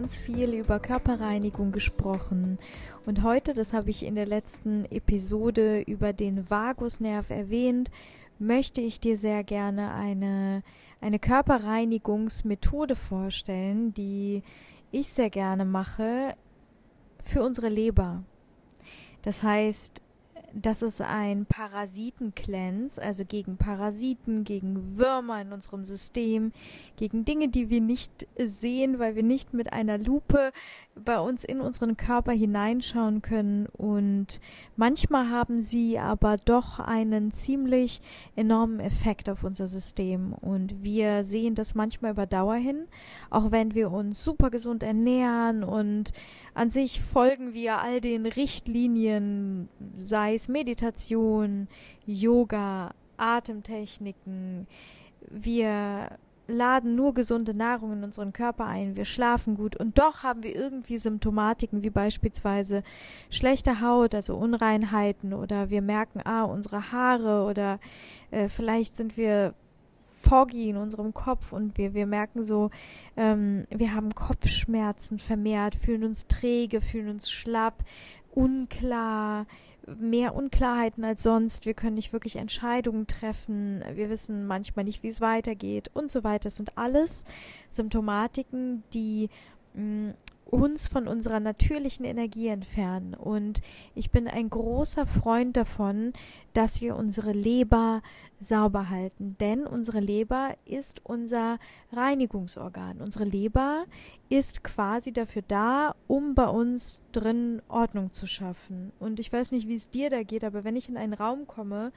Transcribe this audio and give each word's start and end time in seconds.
ganz 0.00 0.16
viel 0.16 0.54
über 0.54 0.80
Körperreinigung 0.80 1.72
gesprochen. 1.72 2.58
Und 3.04 3.22
heute, 3.22 3.52
das 3.52 3.74
habe 3.74 3.90
ich 3.90 4.02
in 4.02 4.14
der 4.14 4.24
letzten 4.24 4.86
Episode 4.86 5.82
über 5.82 6.14
den 6.14 6.48
Vagusnerv 6.48 7.28
erwähnt, 7.28 7.90
möchte 8.38 8.80
ich 8.80 8.98
dir 8.98 9.18
sehr 9.18 9.44
gerne 9.44 9.92
eine, 9.92 10.62
eine 11.02 11.18
Körperreinigungsmethode 11.18 12.96
vorstellen, 12.96 13.92
die 13.92 14.42
ich 14.90 15.10
sehr 15.10 15.28
gerne 15.28 15.66
mache 15.66 16.34
für 17.22 17.42
unsere 17.42 17.68
Leber. 17.68 18.22
Das 19.20 19.42
heißt, 19.42 20.00
das 20.54 20.82
ist 20.82 21.00
ein 21.00 21.46
Parasitencleanse, 21.46 23.00
also 23.00 23.24
gegen 23.24 23.56
Parasiten, 23.56 24.44
gegen 24.44 24.96
Würmer 24.96 25.40
in 25.40 25.52
unserem 25.52 25.84
System, 25.84 26.52
gegen 26.96 27.24
Dinge, 27.24 27.48
die 27.48 27.70
wir 27.70 27.80
nicht 27.80 28.26
sehen, 28.38 28.98
weil 28.98 29.16
wir 29.16 29.22
nicht 29.22 29.54
mit 29.54 29.72
einer 29.72 29.98
Lupe 29.98 30.52
bei 31.04 31.18
uns 31.18 31.44
in 31.44 31.60
unseren 31.60 31.96
Körper 31.96 32.32
hineinschauen 32.32 33.22
können. 33.22 33.66
Und 33.66 34.40
manchmal 34.76 35.30
haben 35.30 35.60
sie 35.60 35.98
aber 35.98 36.36
doch 36.36 36.78
einen 36.78 37.32
ziemlich 37.32 38.00
enormen 38.36 38.80
Effekt 38.80 39.28
auf 39.28 39.44
unser 39.44 39.66
System. 39.66 40.32
Und 40.32 40.82
wir 40.82 41.24
sehen 41.24 41.54
das 41.54 41.74
manchmal 41.74 42.12
über 42.12 42.26
Dauer 42.26 42.56
hin, 42.56 42.86
auch 43.30 43.50
wenn 43.50 43.74
wir 43.74 43.90
uns 43.90 44.22
super 44.22 44.50
gesund 44.50 44.82
ernähren 44.82 45.64
und 45.64 46.12
an 46.54 46.70
sich 46.70 47.00
folgen 47.00 47.54
wir 47.54 47.80
all 47.80 48.00
den 48.00 48.26
Richtlinien, 48.26 49.68
sei 49.96 50.34
es 50.34 50.48
Meditation, 50.48 51.68
Yoga, 52.06 52.92
Atemtechniken. 53.16 54.66
Wir 55.30 56.18
laden 56.50 56.94
nur 56.94 57.14
gesunde 57.14 57.54
Nahrung 57.54 57.92
in 57.92 58.04
unseren 58.04 58.32
Körper 58.32 58.66
ein, 58.66 58.96
wir 58.96 59.04
schlafen 59.04 59.56
gut. 59.56 59.76
Und 59.76 59.98
doch 59.98 60.22
haben 60.22 60.42
wir 60.42 60.54
irgendwie 60.54 60.98
Symptomatiken 60.98 61.82
wie 61.82 61.90
beispielsweise 61.90 62.82
schlechte 63.30 63.80
Haut, 63.80 64.14
also 64.14 64.36
Unreinheiten 64.36 65.32
oder 65.32 65.70
wir 65.70 65.82
merken, 65.82 66.20
ah, 66.24 66.44
unsere 66.44 66.92
Haare 66.92 67.48
oder 67.48 67.78
äh, 68.30 68.48
vielleicht 68.48 68.96
sind 68.96 69.16
wir 69.16 69.54
foggy 70.20 70.68
in 70.68 70.76
unserem 70.76 71.14
Kopf 71.14 71.52
und 71.52 71.78
wir, 71.78 71.94
wir 71.94 72.06
merken 72.06 72.44
so, 72.44 72.70
ähm, 73.16 73.66
wir 73.70 73.94
haben 73.94 74.14
Kopfschmerzen 74.14 75.18
vermehrt, 75.18 75.74
fühlen 75.74 76.04
uns 76.04 76.26
träge, 76.26 76.80
fühlen 76.80 77.08
uns 77.08 77.30
schlapp, 77.30 77.84
unklar, 78.32 79.46
mehr 79.98 80.34
Unklarheiten 80.34 81.04
als 81.04 81.22
sonst. 81.22 81.66
Wir 81.66 81.74
können 81.74 81.94
nicht 81.94 82.12
wirklich 82.12 82.36
Entscheidungen 82.36 83.06
treffen. 83.06 83.82
Wir 83.94 84.10
wissen 84.10 84.46
manchmal 84.46 84.84
nicht, 84.84 85.02
wie 85.02 85.08
es 85.08 85.20
weitergeht 85.20 85.90
und 85.94 86.10
so 86.10 86.24
weiter. 86.24 86.44
Das 86.44 86.56
sind 86.56 86.76
alles 86.76 87.24
Symptomatiken, 87.70 88.82
die 88.92 89.30
mm, 89.74 90.10
uns 90.50 90.88
von 90.88 91.06
unserer 91.08 91.40
natürlichen 91.40 92.04
Energie 92.04 92.48
entfernen. 92.48 93.14
Und 93.14 93.60
ich 93.94 94.10
bin 94.10 94.28
ein 94.28 94.50
großer 94.50 95.06
Freund 95.06 95.56
davon, 95.56 96.12
dass 96.52 96.80
wir 96.80 96.96
unsere 96.96 97.32
Leber 97.32 98.02
sauber 98.40 98.90
halten. 98.90 99.36
Denn 99.38 99.66
unsere 99.66 100.00
Leber 100.00 100.56
ist 100.64 101.00
unser 101.04 101.58
Reinigungsorgan. 101.92 103.00
Unsere 103.00 103.24
Leber 103.24 103.84
ist 104.28 104.64
quasi 104.64 105.12
dafür 105.12 105.42
da, 105.46 105.94
um 106.06 106.34
bei 106.34 106.48
uns 106.48 107.00
drin 107.12 107.62
Ordnung 107.68 108.12
zu 108.12 108.26
schaffen. 108.26 108.92
Und 108.98 109.20
ich 109.20 109.32
weiß 109.32 109.52
nicht, 109.52 109.68
wie 109.68 109.74
es 109.74 109.90
dir 109.90 110.10
da 110.10 110.22
geht, 110.22 110.44
aber 110.44 110.64
wenn 110.64 110.76
ich 110.76 110.88
in 110.88 110.96
einen 110.96 111.14
Raum 111.14 111.46
komme 111.46 111.92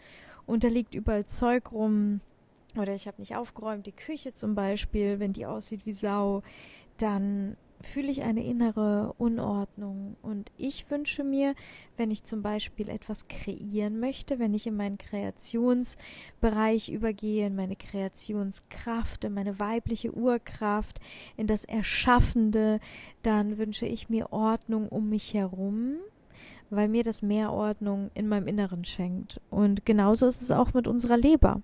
und 0.46 0.64
da 0.64 0.68
liegt 0.68 0.96
überall 0.96 1.26
Zeug 1.26 1.72
rum, 1.72 2.22
oder 2.78 2.96
ich 2.96 3.08
habe 3.08 3.22
nicht 3.22 3.36
aufgeräumt, 3.36 3.86
die 3.86 3.92
Küche 3.92 4.34
zum 4.34 4.56
Beispiel, 4.56 5.20
wenn 5.20 5.32
die 5.32 5.46
aussieht 5.46 5.86
wie 5.86 5.94
Sau, 5.94 6.42
dann 6.98 7.56
fühle 7.86 8.12
ich 8.12 8.24
eine 8.24 8.44
innere 8.44 9.14
Unordnung. 9.18 10.16
Und 10.22 10.52
ich 10.58 10.90
wünsche 10.90 11.24
mir, 11.24 11.56
wenn 11.98 12.12
ich 12.12 12.24
zum 12.24 12.42
Beispiel 12.42 12.90
etwas 12.90 13.28
kreieren 13.28 14.00
möchte, 14.00 14.40
wenn 14.40 14.54
ich 14.54 14.68
in 14.68 14.76
meinen 14.76 14.98
Kreationsbereich 14.98 16.90
übergehe, 16.90 17.48
in 17.48 17.56
meine 17.56 17.76
Kreationskraft, 17.76 19.24
in 19.24 19.34
meine 19.34 19.60
weibliche 19.60 20.14
Urkraft, 20.14 21.00
in 21.38 21.48
das 21.48 21.66
Erschaffende, 21.66 22.80
dann 23.22 23.58
wünsche 23.58 23.86
ich 23.86 24.10
mir 24.10 24.32
Ordnung 24.32 24.90
um 24.90 25.10
mich 25.10 25.34
herum 25.34 25.98
weil 26.76 26.88
mir 26.88 27.04
das 27.04 27.22
mehr 27.22 27.52
Ordnung 27.52 28.10
in 28.14 28.28
meinem 28.28 28.48
Inneren 28.48 28.84
schenkt. 28.84 29.40
Und 29.50 29.86
genauso 29.86 30.26
ist 30.26 30.42
es 30.42 30.52
auch 30.52 30.74
mit 30.74 30.88
unserer 30.88 31.18
Leber. 31.18 31.62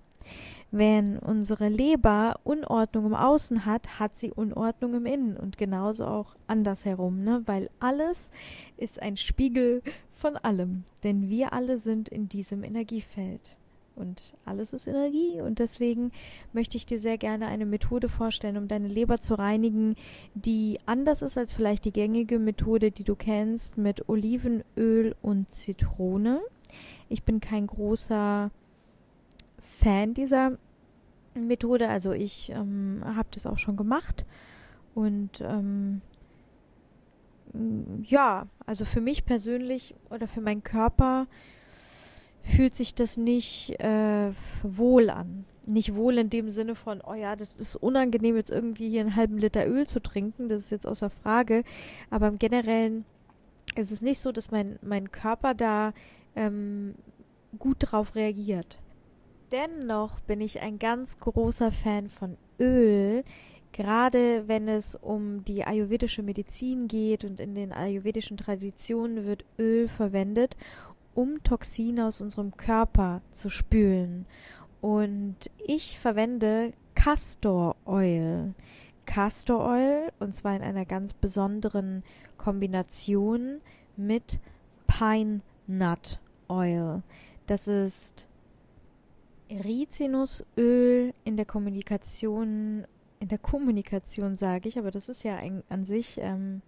Wenn 0.72 1.18
unsere 1.18 1.68
Leber 1.68 2.38
Unordnung 2.44 3.06
im 3.06 3.14
Außen 3.14 3.66
hat, 3.66 3.98
hat 3.98 4.16
sie 4.16 4.30
Unordnung 4.30 4.94
im 4.94 5.06
Innen 5.06 5.36
und 5.36 5.58
genauso 5.58 6.06
auch 6.06 6.36
andersherum, 6.46 7.24
ne? 7.24 7.42
Weil 7.46 7.70
alles 7.80 8.30
ist 8.76 9.02
ein 9.02 9.16
Spiegel 9.16 9.82
von 10.14 10.36
allem, 10.36 10.84
denn 11.02 11.28
wir 11.28 11.52
alle 11.52 11.78
sind 11.78 12.08
in 12.08 12.28
diesem 12.28 12.62
Energiefeld. 12.62 13.56
Und 13.96 14.34
alles 14.46 14.72
ist 14.72 14.86
Energie 14.86 15.42
und 15.42 15.58
deswegen 15.58 16.12
möchte 16.54 16.76
ich 16.76 16.86
dir 16.86 16.98
sehr 16.98 17.18
gerne 17.18 17.48
eine 17.48 17.66
Methode 17.66 18.08
vorstellen, 18.08 18.56
um 18.56 18.66
deine 18.66 18.88
Leber 18.88 19.20
zu 19.20 19.34
reinigen, 19.34 19.94
die 20.34 20.78
anders 20.86 21.20
ist 21.20 21.36
als 21.36 21.52
vielleicht 21.52 21.84
die 21.84 21.92
gängige 21.92 22.38
Methode, 22.38 22.92
die 22.92 23.04
du 23.04 23.14
kennst 23.14 23.76
mit 23.76 24.08
Olivenöl 24.08 25.16
und 25.20 25.52
Zitrone. 25.52 26.40
Ich 27.10 27.24
bin 27.24 27.40
kein 27.40 27.66
großer 27.66 28.50
Fan 29.78 30.14
dieser 30.14 30.58
Methode. 31.34 31.88
Also 31.88 32.12
ich 32.12 32.50
ähm, 32.50 33.02
habe 33.04 33.28
das 33.32 33.46
auch 33.46 33.58
schon 33.58 33.76
gemacht. 33.76 34.26
Und 34.94 35.40
ähm, 35.40 36.02
ja, 38.04 38.46
also 38.66 38.84
für 38.84 39.00
mich 39.00 39.24
persönlich 39.24 39.94
oder 40.10 40.28
für 40.28 40.40
meinen 40.40 40.62
Körper 40.62 41.26
fühlt 42.42 42.74
sich 42.74 42.94
das 42.94 43.16
nicht 43.16 43.78
äh, 43.80 44.32
wohl 44.62 45.10
an. 45.10 45.44
Nicht 45.66 45.94
wohl 45.94 46.18
in 46.18 46.30
dem 46.30 46.50
Sinne 46.50 46.74
von, 46.74 47.00
oh 47.06 47.14
ja, 47.14 47.36
das 47.36 47.54
ist 47.54 47.76
unangenehm, 47.76 48.36
jetzt 48.36 48.50
irgendwie 48.50 48.88
hier 48.88 49.02
einen 49.02 49.16
halben 49.16 49.38
Liter 49.38 49.66
Öl 49.68 49.86
zu 49.86 50.00
trinken. 50.00 50.48
Das 50.48 50.64
ist 50.64 50.70
jetzt 50.70 50.86
außer 50.86 51.10
Frage. 51.10 51.64
Aber 52.08 52.28
im 52.28 52.38
Generellen 52.38 53.04
ist 53.76 53.92
es 53.92 54.00
nicht 54.02 54.20
so, 54.20 54.32
dass 54.32 54.50
mein, 54.50 54.78
mein 54.82 55.12
Körper 55.12 55.54
da 55.54 55.92
ähm, 56.34 56.94
gut 57.58 57.76
drauf 57.80 58.14
reagiert. 58.14 58.78
Dennoch 59.52 60.20
bin 60.20 60.40
ich 60.40 60.60
ein 60.60 60.78
ganz 60.78 61.18
großer 61.18 61.72
Fan 61.72 62.08
von 62.08 62.36
Öl, 62.60 63.24
gerade 63.72 64.46
wenn 64.46 64.68
es 64.68 64.94
um 64.94 65.44
die 65.44 65.64
ayurvedische 65.64 66.22
Medizin 66.22 66.86
geht 66.86 67.24
und 67.24 67.40
in 67.40 67.56
den 67.56 67.72
ayurvedischen 67.72 68.36
Traditionen 68.36 69.24
wird 69.24 69.44
Öl 69.58 69.88
verwendet, 69.88 70.56
um 71.14 71.42
Toxine 71.42 72.06
aus 72.06 72.20
unserem 72.20 72.56
Körper 72.56 73.22
zu 73.32 73.50
spülen. 73.50 74.26
Und 74.80 75.36
ich 75.58 75.98
verwende 75.98 76.72
Castor 76.94 77.74
Oil. 77.86 78.54
Castor 79.04 79.66
Oil, 79.66 80.12
und 80.20 80.32
zwar 80.32 80.54
in 80.54 80.62
einer 80.62 80.84
ganz 80.84 81.12
besonderen 81.12 82.04
Kombination 82.38 83.60
mit 83.96 84.38
Pine 84.86 85.40
Nut 85.66 86.20
Oil. 86.48 87.02
Das 87.48 87.66
ist 87.66 88.28
Rizinusöl 89.50 91.12
in 91.24 91.36
der 91.36 91.46
Kommunikation, 91.46 92.86
in 93.18 93.28
der 93.28 93.38
Kommunikation 93.38 94.36
sage 94.36 94.68
ich, 94.68 94.78
aber 94.78 94.90
das 94.90 95.08
ist 95.08 95.22
ja 95.24 95.36
ein, 95.36 95.62
an 95.68 95.84
sich 95.84 96.18
ähm, 96.22 96.62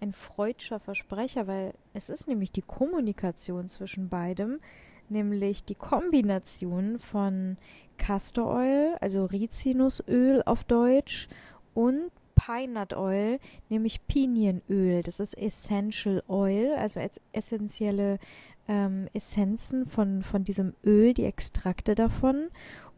ein 0.00 0.12
freudscher 0.12 0.80
Versprecher, 0.80 1.46
weil 1.46 1.74
es 1.94 2.08
ist 2.08 2.26
nämlich 2.26 2.52
die 2.52 2.62
Kommunikation 2.62 3.68
zwischen 3.68 4.08
beidem, 4.08 4.60
nämlich 5.08 5.64
die 5.64 5.74
Kombination 5.74 6.98
von 6.98 7.56
Castor 7.98 8.54
Oil, 8.54 8.96
also 9.00 9.26
Rizinusöl 9.26 10.42
auf 10.44 10.64
Deutsch, 10.64 11.28
und 11.74 12.10
Pine 12.34 12.72
Nut 12.72 12.94
Oil, 12.94 13.38
nämlich 13.68 14.06
Pinienöl. 14.06 15.02
Das 15.02 15.20
ist 15.20 15.36
Essential 15.36 16.22
Oil, 16.26 16.74
also 16.74 17.00
essentielle 17.32 18.18
ähm, 18.68 19.08
Essenzen 19.12 19.86
von, 19.86 20.22
von 20.22 20.44
diesem 20.44 20.74
Öl, 20.84 21.14
die 21.14 21.24
Extrakte 21.24 21.94
davon. 21.94 22.48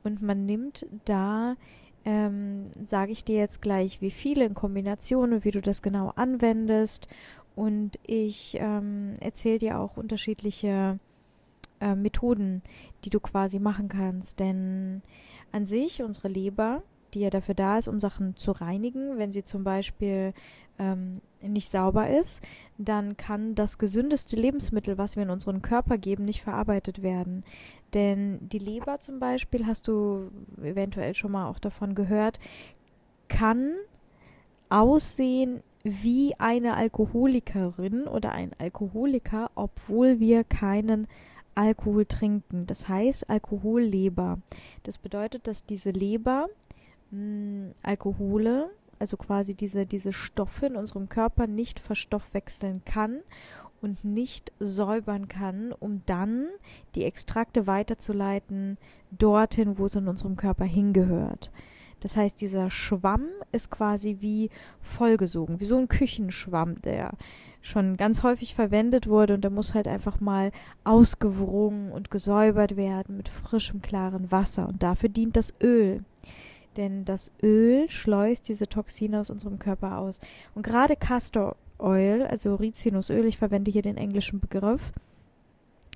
Und 0.04 0.22
man 0.22 0.46
nimmt 0.46 0.86
da, 1.04 1.56
ähm, 2.04 2.70
sage 2.84 3.12
ich 3.12 3.24
dir 3.24 3.36
jetzt 3.36 3.62
gleich, 3.62 4.00
wie 4.00 4.10
viele 4.10 4.44
in 4.44 4.54
Kombination 4.54 5.32
und 5.32 5.44
wie 5.44 5.50
du 5.50 5.60
das 5.60 5.82
genau 5.82 6.10
anwendest. 6.16 7.08
Und 7.54 7.98
ich 8.04 8.56
ähm, 8.58 9.14
erzähle 9.20 9.58
dir 9.58 9.78
auch 9.78 9.96
unterschiedliche 9.96 10.98
äh, 11.80 11.94
Methoden, 11.94 12.62
die 13.04 13.10
du 13.10 13.20
quasi 13.20 13.58
machen 13.58 13.88
kannst. 13.88 14.40
Denn 14.40 15.02
an 15.52 15.66
sich, 15.66 16.02
unsere 16.02 16.28
Leber, 16.28 16.82
die 17.14 17.20
ja 17.20 17.30
dafür 17.30 17.54
da 17.54 17.78
ist, 17.78 17.88
um 17.88 18.00
Sachen 18.00 18.36
zu 18.36 18.52
reinigen, 18.52 19.18
wenn 19.18 19.32
sie 19.32 19.44
zum 19.44 19.64
Beispiel 19.64 20.32
ähm, 20.78 21.20
nicht 21.40 21.68
sauber 21.68 22.08
ist, 22.10 22.42
dann 22.78 23.16
kann 23.16 23.54
das 23.54 23.78
gesündeste 23.78 24.36
Lebensmittel, 24.36 24.98
was 24.98 25.16
wir 25.16 25.22
in 25.24 25.30
unseren 25.30 25.62
Körper 25.62 25.98
geben, 25.98 26.24
nicht 26.24 26.42
verarbeitet 26.42 27.02
werden. 27.02 27.44
Denn 27.94 28.48
die 28.48 28.58
Leber 28.58 29.00
zum 29.00 29.18
Beispiel, 29.18 29.66
hast 29.66 29.88
du 29.88 30.30
eventuell 30.62 31.14
schon 31.14 31.32
mal 31.32 31.48
auch 31.48 31.58
davon 31.58 31.94
gehört, 31.94 32.38
kann 33.28 33.74
aussehen 34.68 35.62
wie 35.82 36.34
eine 36.38 36.76
Alkoholikerin 36.76 38.06
oder 38.06 38.32
ein 38.32 38.52
Alkoholiker, 38.58 39.50
obwohl 39.54 40.20
wir 40.20 40.44
keinen 40.44 41.08
Alkohol 41.54 42.06
trinken. 42.06 42.66
Das 42.66 42.88
heißt 42.88 43.28
Alkoholleber. 43.28 44.38
Das 44.84 44.98
bedeutet, 44.98 45.46
dass 45.46 45.66
diese 45.66 45.90
Leber 45.90 46.48
mh, 47.12 47.18
hm, 47.18 47.72
Alkohole, 47.82 48.70
also 48.98 49.16
quasi 49.16 49.54
diese, 49.54 49.86
diese 49.86 50.12
Stoffe 50.12 50.66
in 50.66 50.76
unserem 50.76 51.08
Körper 51.08 51.46
nicht 51.46 51.80
verstoffwechseln 51.80 52.82
kann 52.84 53.20
und 53.80 54.04
nicht 54.04 54.52
säubern 54.60 55.28
kann, 55.28 55.72
um 55.72 56.02
dann 56.06 56.46
die 56.94 57.04
Extrakte 57.04 57.66
weiterzuleiten 57.66 58.78
dorthin, 59.10 59.78
wo 59.78 59.86
es 59.86 59.96
in 59.96 60.08
unserem 60.08 60.36
Körper 60.36 60.64
hingehört. 60.64 61.50
Das 62.02 62.16
heißt, 62.16 62.40
dieser 62.40 62.70
Schwamm 62.70 63.26
ist 63.52 63.70
quasi 63.70 64.18
wie 64.20 64.50
vollgesogen, 64.80 65.60
wie 65.60 65.64
so 65.64 65.78
ein 65.78 65.88
Küchenschwamm, 65.88 66.82
der 66.82 67.12
schon 67.60 67.96
ganz 67.96 68.24
häufig 68.24 68.56
verwendet 68.56 69.08
wurde 69.08 69.34
und 69.34 69.42
der 69.44 69.52
muss 69.52 69.72
halt 69.72 69.86
einfach 69.86 70.20
mal 70.20 70.50
ausgewrungen 70.82 71.92
und 71.92 72.10
gesäubert 72.10 72.76
werden 72.76 73.16
mit 73.16 73.28
frischem, 73.28 73.82
klaren 73.82 74.32
Wasser. 74.32 74.68
Und 74.68 74.82
dafür 74.82 75.08
dient 75.08 75.36
das 75.36 75.54
Öl. 75.62 76.04
Denn 76.76 77.04
das 77.04 77.32
Öl 77.42 77.90
schleust 77.90 78.48
diese 78.48 78.68
Toxine 78.68 79.20
aus 79.20 79.30
unserem 79.30 79.58
Körper 79.58 79.98
aus. 79.98 80.20
Und 80.54 80.64
gerade 80.64 80.96
Castor 80.96 81.56
Oil, 81.78 82.22
also 82.22 82.54
Rizinusöl, 82.54 83.26
ich 83.26 83.38
verwende 83.38 83.70
hier 83.70 83.82
den 83.82 83.96
englischen 83.96 84.40
Begriff, 84.40 84.92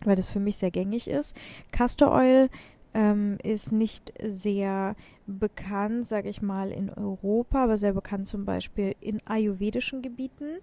weil 0.05 0.17
das 0.17 0.31
für 0.31 0.41
mich 0.41 0.57
sehr 0.59 0.71
gängig 0.71 1.09
ist. 1.09 1.37
Castor 1.73 2.13
Oil 2.13 2.51
ähm, 2.93 3.39
ist 3.43 3.73
nicht 3.73 4.13
sehr 4.23 4.97
bekannt, 5.27 6.07
sage 6.07 6.29
ich 6.29 6.43
mal, 6.43 6.71
in 6.73 6.91
Europa, 6.91 7.65
aber 7.65 7.77
sehr 7.77 7.93
bekannt 7.93 8.27
zum 8.27 8.45
Beispiel 8.45 8.97
in 9.01 9.21
ayurvedischen 9.27 10.03
Gebieten. 10.03 10.59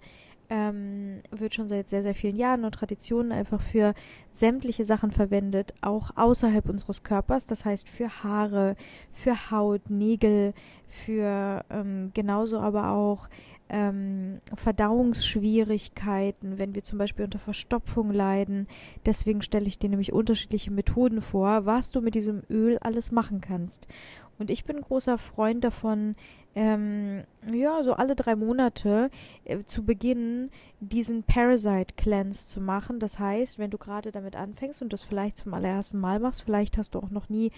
Ähm, 0.56 1.24
wird 1.32 1.56
schon 1.56 1.68
seit 1.68 1.90
sehr, 1.90 2.04
sehr 2.04 2.14
vielen 2.14 2.36
Jahren 2.36 2.64
und 2.64 2.76
Traditionen 2.76 3.32
einfach 3.32 3.60
für 3.60 3.96
sämtliche 4.30 4.86
Sachen 4.86 5.10
verwendet, 5.10 5.74
auch 5.82 6.12
außerhalb 6.16 6.70
unseres 6.70 7.02
Körpers, 7.02 7.48
das 7.48 7.66
heißt 7.66 7.90
für 7.90 8.24
Haare, 8.24 8.76
für 9.12 9.50
Haut, 9.50 9.90
Nägel, 9.90 10.54
für 10.94 11.66
ähm, 11.70 12.12
genauso 12.14 12.60
aber 12.60 12.92
auch 12.92 13.28
ähm, 13.70 14.40
Verdauungsschwierigkeiten, 14.56 16.60
wenn 16.60 16.76
wir 16.76 16.84
zum 16.84 17.00
Beispiel 17.00 17.26
unter 17.26 17.40
Verstopfung 17.40 18.12
leiden. 18.12 18.68
Deswegen 19.06 19.42
stelle 19.42 19.66
ich 19.66 19.80
dir 19.80 19.90
nämlich 19.90 20.14
unterschiedliche 20.14 20.72
Methoden 20.72 21.22
vor, 21.22 21.66
was 21.66 21.92
du 21.92 22.02
mit 22.02 22.16
diesem 22.16 22.44
Öl 22.50 22.78
alles 22.80 23.12
machen 23.12 23.42
kannst. 23.42 23.88
Und 24.38 24.50
ich 24.50 24.66
bin 24.66 24.82
großer 24.82 25.18
Freund 25.18 25.64
davon, 25.64 26.16
ähm, 26.56 27.24
ja, 27.52 27.84
so 27.84 27.94
alle 27.94 28.16
drei 28.16 28.36
Monate 28.36 29.10
äh, 29.44 29.64
zu 29.64 29.84
Beginn 29.84 30.52
diesen 30.80 31.24
Parasite 31.24 31.96
Cleanse 31.98 32.48
zu 32.48 32.62
machen. 32.62 33.00
Das 33.00 33.18
heißt, 33.18 33.58
wenn 33.58 33.72
du 33.72 33.78
gerade 33.78 34.12
damit 34.12 34.36
anfängst 34.36 34.82
und 34.82 34.94
das 34.94 35.02
vielleicht 35.02 35.38
zum 35.38 35.54
allerersten 35.54 36.00
Mal 36.00 36.20
machst, 36.20 36.44
vielleicht 36.44 36.78
hast 36.78 36.94
du 36.94 37.00
auch 37.00 37.10
noch 37.10 37.30
nie 37.30 37.52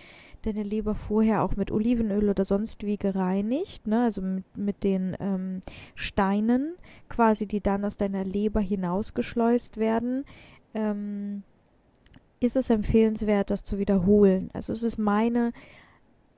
deine 0.43 0.63
Leber 0.63 0.95
vorher 0.95 1.43
auch 1.43 1.55
mit 1.55 1.71
Olivenöl 1.71 2.29
oder 2.29 2.45
sonst 2.45 2.85
wie 2.85 2.97
gereinigt, 3.25 3.87
ne? 3.87 4.03
also 4.03 4.21
mit, 4.21 4.57
mit 4.57 4.83
den 4.83 5.15
ähm, 5.19 5.61
Steinen 5.95 6.75
quasi, 7.09 7.47
die 7.47 7.61
dann 7.61 7.85
aus 7.85 7.97
deiner 7.97 8.23
Leber 8.23 8.61
hinausgeschleust 8.61 9.77
werden. 9.77 10.25
Ähm, 10.73 11.43
ist 12.39 12.55
es 12.55 12.69
empfehlenswert, 12.69 13.49
das 13.49 13.63
zu 13.63 13.79
wiederholen. 13.79 14.49
Also 14.53 14.73
es 14.73 14.83
ist 14.83 14.97
meine 14.97 15.51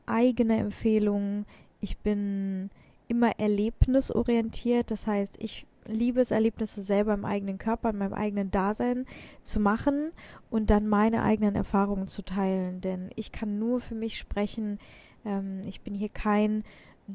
eigene 0.05 0.57
Empfehlung. 0.57 1.45
Ich 1.81 1.97
bin 1.97 2.69
immer 3.07 3.31
erlebnisorientiert. 3.39 4.91
Das 4.91 5.07
heißt, 5.07 5.35
ich 5.39 5.65
liebe 5.85 6.21
es, 6.21 6.31
Erlebnisse 6.31 6.83
selber 6.83 7.13
im 7.13 7.25
eigenen 7.25 7.57
Körper, 7.57 7.89
in 7.89 7.97
meinem 7.97 8.13
eigenen 8.13 8.51
Dasein 8.51 9.05
zu 9.43 9.59
machen 9.59 10.11
und 10.49 10.69
dann 10.69 10.87
meine 10.87 11.23
eigenen 11.23 11.55
Erfahrungen 11.55 12.07
zu 12.07 12.21
teilen. 12.21 12.79
Denn 12.79 13.09
ich 13.15 13.31
kann 13.31 13.59
nur 13.59 13.81
für 13.81 13.95
mich 13.95 14.17
sprechen. 14.17 14.79
Ähm, 15.27 15.61
ich 15.65 15.81
bin 15.81 15.93
hier 15.93 16.09
kein 16.09 16.63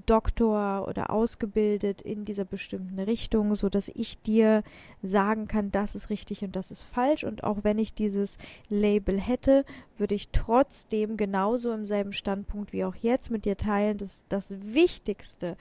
Doktor 0.06 0.88
oder 0.88 1.10
ausgebildet 1.10 2.00
in 2.00 2.24
dieser 2.24 2.46
bestimmten 2.46 2.98
Richtung, 2.98 3.54
so 3.54 3.68
dass 3.68 3.90
ich 3.90 4.20
dir 4.22 4.62
sagen 5.02 5.48
kann, 5.48 5.70
das 5.70 5.94
ist 5.94 6.08
richtig 6.08 6.42
und 6.44 6.56
das 6.56 6.70
ist 6.70 6.82
falsch. 6.82 7.24
Und 7.24 7.44
auch 7.44 7.58
wenn 7.62 7.78
ich 7.78 7.92
dieses 7.92 8.38
Label 8.70 9.20
hätte, 9.20 9.64
würde 9.98 10.14
ich 10.14 10.30
trotzdem 10.30 11.16
genauso 11.18 11.72
im 11.72 11.84
selben 11.84 12.12
Standpunkt 12.12 12.72
wie 12.72 12.84
auch 12.84 12.94
jetzt 12.94 13.30
mit 13.30 13.44
dir 13.44 13.56
teilen, 13.56 13.98
dass 13.98 14.24
das 14.30 14.54
Wichtigste 14.62 15.58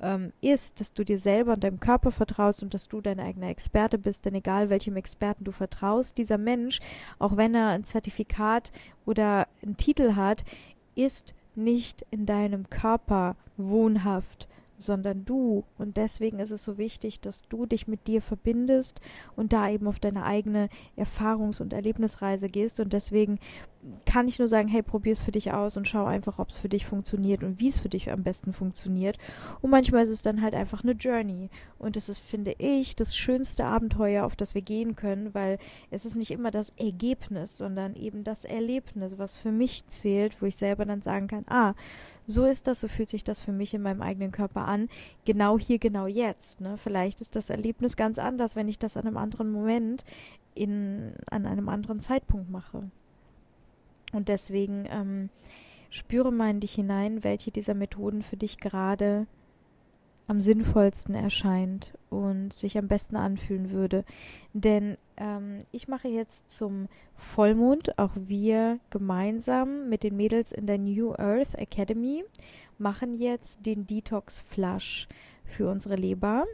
ähm, 0.00 0.32
ist, 0.40 0.80
dass 0.80 0.92
du 0.92 1.04
dir 1.04 1.18
selber 1.18 1.52
und 1.52 1.62
deinem 1.62 1.80
Körper 1.80 2.10
vertraust 2.10 2.64
und 2.64 2.74
dass 2.74 2.88
du 2.88 3.00
dein 3.00 3.20
eigener 3.20 3.48
Experte 3.48 3.98
bist. 3.98 4.24
Denn 4.24 4.34
egal 4.34 4.70
welchem 4.70 4.96
Experten 4.96 5.44
du 5.44 5.52
vertraust, 5.52 6.18
dieser 6.18 6.38
Mensch, 6.38 6.80
auch 7.20 7.36
wenn 7.36 7.54
er 7.54 7.68
ein 7.68 7.84
Zertifikat 7.84 8.72
oder 9.06 9.46
einen 9.62 9.76
Titel 9.76 10.16
hat, 10.16 10.44
ist 10.96 11.34
nicht 11.58 12.06
in 12.10 12.24
deinem 12.24 12.70
Körper 12.70 13.36
wohnhaft, 13.56 14.48
sondern 14.78 15.24
du. 15.24 15.64
Und 15.76 15.96
deswegen 15.96 16.38
ist 16.38 16.52
es 16.52 16.62
so 16.62 16.78
wichtig, 16.78 17.20
dass 17.20 17.42
du 17.42 17.66
dich 17.66 17.88
mit 17.88 18.06
dir 18.06 18.22
verbindest 18.22 19.00
und 19.36 19.52
da 19.52 19.68
eben 19.68 19.86
auf 19.86 19.98
deine 19.98 20.24
eigene 20.24 20.68
Erfahrungs- 20.96 21.60
und 21.60 21.72
Erlebnisreise 21.72 22.48
gehst. 22.48 22.80
Und 22.80 22.92
deswegen 22.92 23.38
kann 24.04 24.26
ich 24.26 24.38
nur 24.38 24.48
sagen, 24.48 24.68
hey, 24.68 24.82
probier 24.82 25.12
es 25.12 25.22
für 25.22 25.30
dich 25.30 25.52
aus 25.52 25.76
und 25.76 25.86
schau 25.86 26.04
einfach, 26.04 26.38
ob 26.38 26.48
es 26.48 26.58
für 26.58 26.68
dich 26.68 26.84
funktioniert 26.84 27.44
und 27.44 27.60
wie 27.60 27.68
es 27.68 27.78
für 27.78 27.88
dich 27.88 28.10
am 28.10 28.24
besten 28.24 28.52
funktioniert. 28.52 29.18
Und 29.60 29.70
manchmal 29.70 30.04
ist 30.04 30.10
es 30.10 30.22
dann 30.22 30.42
halt 30.42 30.54
einfach 30.54 30.82
eine 30.82 30.92
Journey. 30.92 31.48
Und 31.78 31.96
es 31.96 32.08
ist, 32.08 32.18
finde 32.18 32.54
ich, 32.58 32.96
das 32.96 33.16
schönste 33.16 33.64
Abenteuer, 33.64 34.24
auf 34.24 34.34
das 34.34 34.54
wir 34.54 34.62
gehen 34.62 34.96
können, 34.96 35.32
weil 35.32 35.58
es 35.90 36.04
ist 36.04 36.16
nicht 36.16 36.32
immer 36.32 36.50
das 36.50 36.70
Ergebnis, 36.76 37.56
sondern 37.56 37.94
eben 37.94 38.24
das 38.24 38.44
Erlebnis, 38.44 39.16
was 39.16 39.36
für 39.36 39.52
mich 39.52 39.86
zählt, 39.86 40.42
wo 40.42 40.46
ich 40.46 40.56
selber 40.56 40.84
dann 40.84 41.02
sagen 41.02 41.28
kann, 41.28 41.44
ah, 41.48 41.74
so 42.26 42.44
ist 42.44 42.66
das, 42.66 42.80
so 42.80 42.88
fühlt 42.88 43.08
sich 43.08 43.24
das 43.24 43.40
für 43.40 43.52
mich 43.52 43.74
in 43.74 43.82
meinem 43.82 44.02
eigenen 44.02 44.32
Körper 44.32 44.66
an. 44.66 44.88
Genau 45.24 45.58
hier, 45.58 45.78
genau 45.78 46.06
jetzt. 46.06 46.60
Ne? 46.60 46.76
Vielleicht 46.78 47.20
ist 47.20 47.36
das 47.36 47.48
Erlebnis 47.48 47.96
ganz 47.96 48.18
anders, 48.18 48.56
wenn 48.56 48.68
ich 48.68 48.78
das 48.78 48.96
an 48.96 49.06
einem 49.06 49.16
anderen 49.16 49.52
Moment 49.52 50.04
in, 50.54 51.12
an 51.30 51.46
einem 51.46 51.68
anderen 51.68 52.00
Zeitpunkt 52.00 52.50
mache. 52.50 52.90
Und 54.12 54.28
deswegen 54.28 54.86
ähm, 54.90 55.30
spüre 55.90 56.32
mal 56.32 56.50
in 56.50 56.60
dich 56.60 56.74
hinein, 56.74 57.24
welche 57.24 57.50
dieser 57.50 57.74
Methoden 57.74 58.22
für 58.22 58.36
dich 58.36 58.58
gerade 58.58 59.26
am 60.28 60.40
sinnvollsten 60.42 61.14
erscheint 61.14 61.94
und 62.10 62.52
sich 62.52 62.76
am 62.76 62.86
besten 62.86 63.16
anfühlen 63.16 63.70
würde. 63.70 64.04
Denn 64.52 64.98
ähm, 65.16 65.64
ich 65.72 65.88
mache 65.88 66.08
jetzt 66.08 66.50
zum 66.50 66.88
Vollmond, 67.16 67.98
auch 67.98 68.12
wir 68.14 68.78
gemeinsam 68.90 69.88
mit 69.88 70.02
den 70.02 70.16
Mädels 70.16 70.52
in 70.52 70.66
der 70.66 70.78
New 70.78 71.14
Earth 71.14 71.54
Academy, 71.54 72.24
machen 72.76 73.14
jetzt 73.14 73.64
den 73.64 73.86
Detox 73.86 74.40
Flush 74.40 75.08
für 75.44 75.70
unsere 75.70 75.96
Leber 75.96 76.44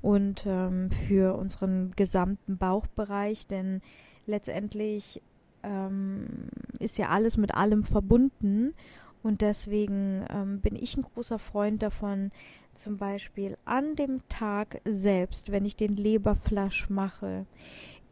und 0.00 0.44
ähm, 0.46 0.90
für 0.90 1.36
unseren 1.36 1.92
gesamten 1.96 2.56
Bauchbereich, 2.56 3.46
denn 3.46 3.82
letztendlich 4.26 5.20
ähm, 5.62 6.48
ist 6.78 6.98
ja 6.98 7.08
alles 7.08 7.36
mit 7.36 7.54
allem 7.54 7.84
verbunden. 7.84 8.74
Und 9.22 9.40
deswegen 9.40 10.24
ähm, 10.30 10.60
bin 10.60 10.76
ich 10.76 10.96
ein 10.96 11.02
großer 11.02 11.38
Freund 11.38 11.82
davon, 11.82 12.30
zum 12.74 12.96
Beispiel 12.96 13.56
an 13.64 13.96
dem 13.96 14.20
Tag 14.28 14.80
selbst, 14.84 15.50
wenn 15.50 15.64
ich 15.64 15.76
den 15.76 15.96
Leberflasch 15.96 16.88
mache, 16.88 17.44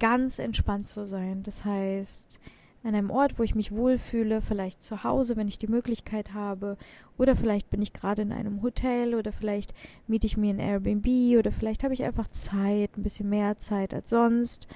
ganz 0.00 0.38
entspannt 0.38 0.88
zu 0.88 1.06
sein. 1.06 1.44
Das 1.44 1.64
heißt, 1.64 2.40
an 2.82 2.94
einem 2.94 3.10
Ort, 3.10 3.38
wo 3.38 3.42
ich 3.42 3.54
mich 3.54 3.72
wohlfühle, 3.72 4.40
vielleicht 4.40 4.82
zu 4.82 5.02
Hause, 5.02 5.36
wenn 5.36 5.48
ich 5.48 5.58
die 5.58 5.66
Möglichkeit 5.66 6.34
habe, 6.34 6.76
oder 7.18 7.34
vielleicht 7.34 7.70
bin 7.70 7.82
ich 7.82 7.92
gerade 7.92 8.22
in 8.22 8.32
einem 8.32 8.62
Hotel, 8.62 9.14
oder 9.14 9.32
vielleicht 9.32 9.74
miete 10.06 10.26
ich 10.26 10.36
mir 10.36 10.50
ein 10.50 10.60
Airbnb, 10.60 11.38
oder 11.38 11.50
vielleicht 11.50 11.82
habe 11.82 11.94
ich 11.94 12.04
einfach 12.04 12.28
Zeit, 12.28 12.96
ein 12.96 13.02
bisschen 13.02 13.28
mehr 13.28 13.58
Zeit 13.58 13.92
als 13.92 14.10
sonst. 14.10 14.68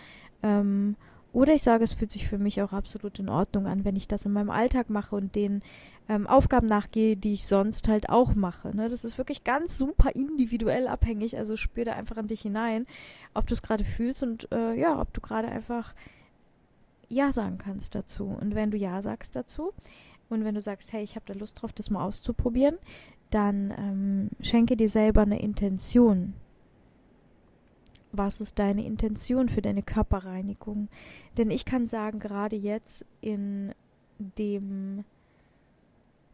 Ähm, 0.42 0.96
oder 1.32 1.54
ich 1.54 1.62
sage, 1.62 1.84
es 1.84 1.94
fühlt 1.94 2.10
sich 2.10 2.26
für 2.26 2.38
mich 2.38 2.60
auch 2.60 2.72
absolut 2.72 3.18
in 3.18 3.28
Ordnung 3.28 3.66
an, 3.66 3.84
wenn 3.84 3.94
ich 3.94 4.08
das 4.08 4.24
in 4.24 4.32
meinem 4.32 4.50
Alltag 4.50 4.90
mache 4.90 5.14
und 5.14 5.36
den 5.36 5.62
ähm, 6.08 6.26
Aufgaben 6.26 6.66
nachgehe, 6.66 7.16
die 7.16 7.34
ich 7.34 7.46
sonst 7.46 7.86
halt 7.86 8.08
auch 8.08 8.34
mache. 8.34 8.76
Ne? 8.76 8.88
Das 8.88 9.04
ist 9.04 9.16
wirklich 9.16 9.44
ganz 9.44 9.78
super 9.78 10.10
individuell 10.16 10.88
abhängig. 10.88 11.38
Also 11.38 11.56
spür 11.56 11.84
da 11.84 11.92
einfach 11.92 12.16
an 12.16 12.26
dich 12.26 12.40
hinein, 12.40 12.86
ob 13.32 13.46
du 13.46 13.54
es 13.54 13.62
gerade 13.62 13.84
fühlst 13.84 14.24
und 14.24 14.50
äh, 14.50 14.74
ja, 14.74 15.00
ob 15.00 15.12
du 15.12 15.20
gerade 15.20 15.46
einfach 15.46 15.94
Ja 17.08 17.32
sagen 17.32 17.58
kannst 17.58 17.94
dazu. 17.94 18.36
Und 18.40 18.56
wenn 18.56 18.72
du 18.72 18.76
Ja 18.76 19.00
sagst 19.00 19.36
dazu 19.36 19.72
und 20.30 20.44
wenn 20.44 20.56
du 20.56 20.62
sagst, 20.62 20.92
hey, 20.92 21.04
ich 21.04 21.14
habe 21.14 21.26
da 21.26 21.34
Lust 21.34 21.62
drauf, 21.62 21.72
das 21.72 21.90
mal 21.90 22.04
auszuprobieren, 22.04 22.76
dann 23.30 23.72
ähm, 23.78 24.30
schenke 24.40 24.76
dir 24.76 24.88
selber 24.88 25.22
eine 25.22 25.40
Intention 25.40 26.34
was 28.12 28.40
ist 28.40 28.58
deine 28.58 28.84
Intention 28.84 29.48
für 29.48 29.62
deine 29.62 29.82
Körperreinigung? 29.82 30.88
Denn 31.36 31.50
ich 31.50 31.64
kann 31.64 31.86
sagen, 31.86 32.18
gerade 32.18 32.56
jetzt 32.56 33.04
in 33.20 33.72
dem 34.18 35.04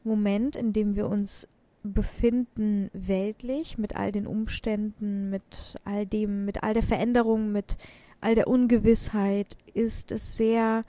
Moment, 0.05 0.57
in 0.57 0.73
dem 0.73 0.95
wir 0.97 1.09
uns 1.09 1.49
Befinden 1.83 2.91
weltlich, 2.93 3.79
mit 3.79 3.95
all 3.95 4.11
den 4.11 4.27
Umständen, 4.27 5.31
mit 5.31 5.77
all 5.85 6.07
dem, 6.07 6.45
mit 6.45 6.63
all 6.63 6.75
der 6.75 6.83
Veränderung, 6.83 7.53
mit 7.53 7.77
all 8.21 8.35
der 8.35 8.49
Ungewissheit, 8.49 9.57
ist 9.75 10.11
es 10.11 10.37
sehr 10.37 10.85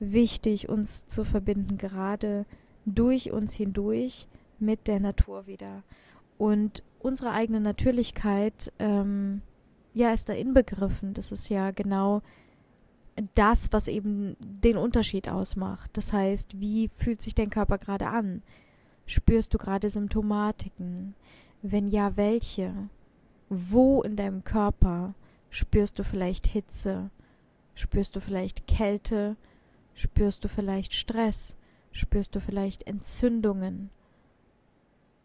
wichtig, 0.00 0.68
uns 0.68 1.06
zu 1.06 1.24
verbinden, 1.24 1.76
gerade 1.76 2.46
durch 2.86 3.32
uns 3.32 3.54
hindurch 3.54 4.28
mit 4.58 4.86
der 4.86 5.00
Natur 5.00 5.46
wieder. 5.46 5.82
Und 6.38 6.82
unsere 7.00 7.32
eigene 7.32 7.60
Natürlichkeit, 7.60 8.72
ähm, 8.78 9.42
ja, 9.98 10.12
ist 10.12 10.28
da 10.28 10.32
inbegriffen. 10.32 11.12
Das 11.12 11.32
ist 11.32 11.48
ja 11.48 11.72
genau 11.72 12.22
das, 13.34 13.72
was 13.72 13.88
eben 13.88 14.36
den 14.40 14.76
Unterschied 14.76 15.28
ausmacht. 15.28 15.90
Das 15.96 16.12
heißt, 16.12 16.60
wie 16.60 16.88
fühlt 16.88 17.20
sich 17.20 17.34
dein 17.34 17.50
Körper 17.50 17.78
gerade 17.78 18.06
an? 18.06 18.42
Spürst 19.06 19.52
du 19.52 19.58
gerade 19.58 19.90
Symptomatiken? 19.90 21.14
Wenn 21.62 21.88
ja, 21.88 22.16
welche? 22.16 22.72
Wo 23.48 24.02
in 24.02 24.14
deinem 24.14 24.44
Körper 24.44 25.14
spürst 25.50 25.98
du 25.98 26.04
vielleicht 26.04 26.46
Hitze? 26.46 27.10
Spürst 27.74 28.14
du 28.14 28.20
vielleicht 28.20 28.68
Kälte? 28.68 29.36
Spürst 29.94 30.44
du 30.44 30.48
vielleicht 30.48 30.94
Stress? 30.94 31.56
Spürst 31.90 32.36
du 32.36 32.40
vielleicht 32.40 32.86
Entzündungen? 32.86 33.90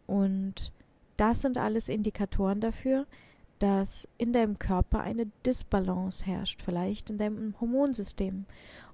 Und 0.08 0.72
das 1.16 1.42
sind 1.42 1.58
alles 1.58 1.88
Indikatoren 1.88 2.60
dafür, 2.60 3.06
dass 3.64 4.06
in 4.18 4.34
deinem 4.34 4.58
Körper 4.58 5.00
eine 5.00 5.24
Disbalance 5.46 6.26
herrscht, 6.26 6.60
vielleicht 6.60 7.08
in 7.08 7.16
deinem 7.16 7.58
Hormonsystem. 7.58 8.44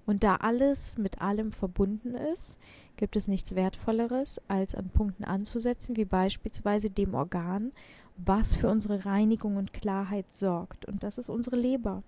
Und 0.06 0.22
da 0.22 0.36
alles 0.36 0.96
mit 0.96 1.20
allem 1.20 1.50
verbunden 1.50 2.14
ist, 2.14 2.56
gibt 2.96 3.16
es 3.16 3.26
nichts 3.26 3.56
Wertvolleres, 3.56 4.40
als 4.46 4.76
an 4.76 4.88
Punkten 4.90 5.24
anzusetzen, 5.24 5.96
wie 5.96 6.04
beispielsweise 6.04 6.88
dem 6.88 7.14
Organ, 7.14 7.72
was 8.16 8.54
für 8.54 8.68
unsere 8.68 9.04
Reinigung 9.04 9.56
und 9.56 9.72
Klarheit 9.72 10.32
sorgt. 10.32 10.84
Und 10.84 11.02
das 11.02 11.18
ist 11.18 11.30
unsere 11.30 11.56
Leber. 11.56 12.04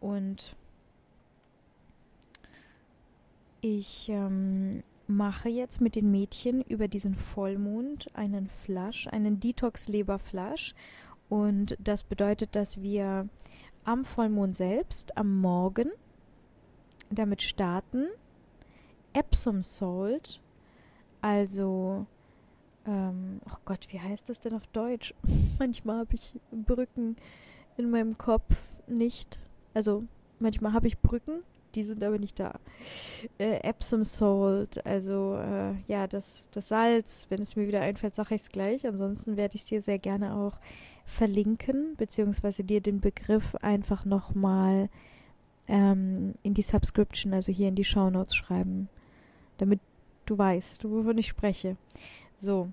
Und 0.00 0.56
ich 3.60 4.08
ähm, 4.08 4.82
mache 5.06 5.48
jetzt 5.48 5.80
mit 5.80 5.94
den 5.94 6.10
Mädchen 6.10 6.62
über 6.62 6.88
diesen 6.88 7.14
Vollmond 7.14 8.08
einen 8.14 8.48
Flash, 8.48 9.06
einen 9.08 9.40
Detox-Leber-Flash. 9.40 10.74
Und 11.28 11.76
das 11.78 12.04
bedeutet, 12.04 12.54
dass 12.54 12.82
wir 12.82 13.28
am 13.84 14.04
Vollmond 14.04 14.56
selbst, 14.56 15.16
am 15.16 15.40
Morgen, 15.40 15.90
damit 17.10 17.42
starten, 17.42 18.06
Epsom 19.12 19.62
Salt, 19.62 20.40
also, 21.20 22.06
ähm, 22.86 23.40
oh 23.46 23.56
Gott, 23.64 23.86
wie 23.90 24.00
heißt 24.00 24.28
das 24.28 24.40
denn 24.40 24.54
auf 24.54 24.66
Deutsch? 24.68 25.14
manchmal 25.58 26.00
habe 26.00 26.14
ich 26.14 26.34
Brücken 26.50 27.16
in 27.76 27.90
meinem 27.90 28.18
Kopf 28.18 28.56
nicht. 28.86 29.38
Also, 29.72 30.04
manchmal 30.38 30.72
habe 30.72 30.86
ich 30.86 30.98
Brücken 30.98 31.42
die 31.74 31.82
sind 31.82 32.02
aber 32.02 32.18
nicht 32.18 32.38
da. 32.38 32.58
Äh, 33.38 33.60
Epsom 33.62 34.04
Salt, 34.04 34.84
also 34.86 35.36
äh, 35.36 35.74
ja, 35.86 36.06
das, 36.06 36.48
das 36.52 36.68
Salz, 36.68 37.26
wenn 37.28 37.42
es 37.42 37.56
mir 37.56 37.66
wieder 37.66 37.80
einfällt, 37.80 38.14
sage 38.14 38.34
ich 38.34 38.42
es 38.42 38.48
gleich. 38.48 38.86
Ansonsten 38.86 39.36
werde 39.36 39.56
ich 39.56 39.62
es 39.62 39.68
dir 39.68 39.80
sehr 39.80 39.98
gerne 39.98 40.34
auch 40.34 40.58
verlinken, 41.04 41.96
beziehungsweise 41.96 42.64
dir 42.64 42.80
den 42.80 43.00
Begriff 43.00 43.54
einfach 43.56 44.04
nochmal 44.04 44.88
ähm, 45.68 46.34
in 46.42 46.54
die 46.54 46.62
Subscription, 46.62 47.34
also 47.34 47.52
hier 47.52 47.68
in 47.68 47.74
die 47.74 47.84
Show 47.84 48.10
Notes 48.10 48.34
schreiben, 48.34 48.88
damit 49.58 49.80
du 50.26 50.38
weißt, 50.38 50.84
wovon 50.84 51.18
ich 51.18 51.28
spreche. 51.28 51.76
So, 52.38 52.68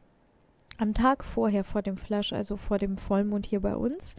am 0.78 0.94
Tag 0.94 1.24
vorher, 1.24 1.64
vor 1.64 1.82
dem 1.82 1.98
Flash, 1.98 2.34
also 2.34 2.58
vor 2.58 2.78
dem 2.80 2.98
Vollmond 2.98 3.46
hier 3.46 3.60
bei 3.60 3.76
uns, 3.76 4.16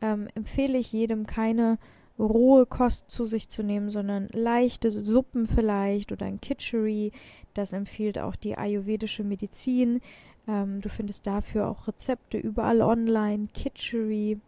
ähm, 0.00 0.28
empfehle 0.34 0.78
ich 0.78 0.92
jedem 0.92 1.26
keine 1.26 1.78
rohe 2.18 2.66
Kost 2.66 3.10
zu 3.10 3.24
sich 3.24 3.48
zu 3.48 3.62
nehmen, 3.62 3.90
sondern 3.90 4.28
leichte 4.28 4.90
Suppen 4.90 5.46
vielleicht 5.46 6.12
oder 6.12 6.26
ein 6.26 6.40
Kitchery. 6.40 7.12
Das 7.54 7.72
empfiehlt 7.72 8.18
auch 8.18 8.36
die 8.36 8.56
ayurvedische 8.56 9.24
Medizin. 9.24 10.00
Ähm, 10.46 10.80
du 10.80 10.88
findest 10.88 11.26
dafür 11.26 11.68
auch 11.68 11.88
Rezepte 11.88 12.38
überall 12.38 12.82
online. 12.82 13.48
Kitchery, 13.52 14.38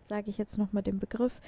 sage 0.00 0.30
ich 0.30 0.38
jetzt 0.38 0.58
nochmal 0.58 0.82
den 0.82 0.98
Begriff. 0.98 1.40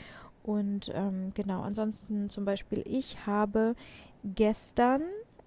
Und 0.42 0.90
ähm, 0.92 1.32
genau, 1.34 1.62
ansonsten 1.62 2.28
zum 2.28 2.44
Beispiel, 2.44 2.82
ich 2.84 3.26
habe 3.26 3.76
gestern 4.24 5.02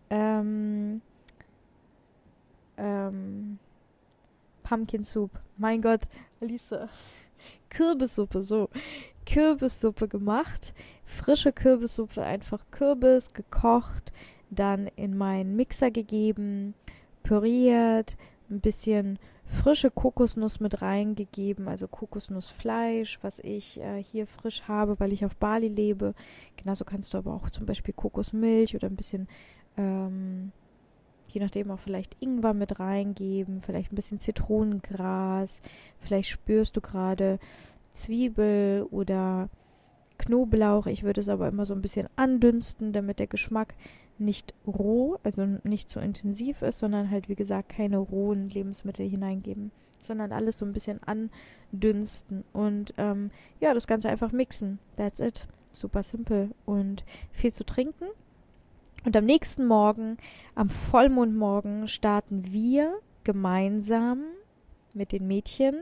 ähm, 0.09 1.01
ähm, 2.77 3.59
Pumpkin 4.63 5.03
Soup. 5.03 5.31
Mein 5.57 5.81
Gott, 5.81 6.01
Alisa. 6.41 6.89
Kürbissuppe, 7.69 8.41
so. 8.41 8.69
Kürbissuppe 9.25 10.07
gemacht. 10.07 10.73
Frische 11.05 11.51
Kürbissuppe, 11.51 12.23
einfach 12.23 12.63
Kürbis 12.71 13.33
gekocht, 13.33 14.11
dann 14.49 14.87
in 14.95 15.17
meinen 15.17 15.55
Mixer 15.55 15.91
gegeben, 15.91 16.73
püriert, 17.23 18.17
ein 18.49 18.59
bisschen 18.59 19.19
frische 19.45 19.91
Kokosnuss 19.91 20.59
mit 20.59 20.81
reingegeben, 20.81 21.67
also 21.67 21.87
Kokosnussfleisch, 21.87 23.19
was 23.21 23.39
ich 23.39 23.79
äh, 23.79 24.01
hier 24.01 24.27
frisch 24.27 24.63
habe, 24.67 24.99
weil 24.99 25.13
ich 25.13 25.25
auf 25.25 25.35
Bali 25.35 25.67
lebe. 25.67 26.13
Genauso 26.57 26.83
kannst 26.83 27.13
du 27.13 27.17
aber 27.17 27.33
auch 27.33 27.49
zum 27.49 27.65
Beispiel 27.65 27.93
Kokosmilch 27.93 28.75
oder 28.75 28.87
ein 28.87 28.95
bisschen, 28.95 29.27
ähm, 29.77 30.51
je 31.27 31.41
nachdem 31.41 31.71
auch 31.71 31.79
vielleicht 31.79 32.17
Ingwer 32.19 32.53
mit 32.53 32.79
reingeben, 32.79 33.61
vielleicht 33.61 33.91
ein 33.91 33.95
bisschen 33.95 34.19
Zitronengras, 34.19 35.61
vielleicht 35.99 36.29
spürst 36.29 36.75
du 36.75 36.81
gerade 36.81 37.39
Zwiebel 37.95 38.87
oder 38.91 39.49
Knoblauch. 40.17 40.85
Ich 40.87 41.03
würde 41.03 41.21
es 41.21 41.29
aber 41.29 41.47
immer 41.47 41.65
so 41.65 41.73
ein 41.73 41.81
bisschen 41.81 42.07
andünsten, 42.15 42.93
damit 42.93 43.19
der 43.19 43.27
Geschmack 43.27 43.73
nicht 44.17 44.53
roh, 44.65 45.17
also 45.23 45.45
nicht 45.63 45.89
so 45.89 45.99
intensiv 45.99 46.61
ist, 46.61 46.79
sondern 46.79 47.09
halt 47.11 47.27
wie 47.27 47.35
gesagt 47.35 47.69
keine 47.69 47.97
rohen 47.97 48.49
Lebensmittel 48.49 49.07
hineingeben, 49.07 49.71
sondern 50.01 50.31
alles 50.31 50.57
so 50.57 50.65
ein 50.65 50.73
bisschen 50.73 50.99
andünsten 51.03 52.43
und 52.53 52.93
ähm, 52.97 53.31
ja, 53.59 53.73
das 53.73 53.87
Ganze 53.87 54.09
einfach 54.09 54.31
mixen. 54.31 54.79
That's 54.95 55.19
it. 55.19 55.47
Super 55.71 56.03
simpel 56.03 56.51
und 56.65 57.03
viel 57.31 57.51
zu 57.51 57.65
trinken. 57.65 58.05
Und 59.03 59.15
am 59.17 59.25
nächsten 59.25 59.67
Morgen, 59.67 60.17
am 60.55 60.69
Vollmondmorgen, 60.69 61.87
starten 61.89 62.51
wir 62.51 62.93
gemeinsam 63.25 64.23
mit 64.93 65.11
den 65.11 65.27
Mädchen 65.27 65.75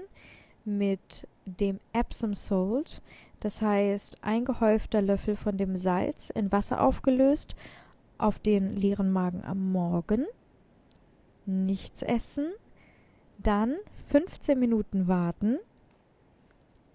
mit 0.66 1.28
dem 1.46 1.80
Epsom 1.92 2.36
Salt, 2.36 3.02
das 3.40 3.62
heißt 3.62 4.18
ein 4.22 4.46
gehäufter 4.46 5.02
Löffel 5.02 5.36
von 5.36 5.58
dem 5.58 5.76
Salz 5.76 6.30
in 6.30 6.52
Wasser 6.52 6.82
aufgelöst, 6.82 7.56
auf 8.18 8.40
den 8.40 8.76
leeren 8.76 9.12
Magen 9.12 9.44
am 9.44 9.72
Morgen, 9.72 10.26
nichts 11.46 12.02
essen, 12.02 12.48
dann 13.38 13.76
15 14.08 14.58
Minuten 14.58 15.08
warten 15.08 15.58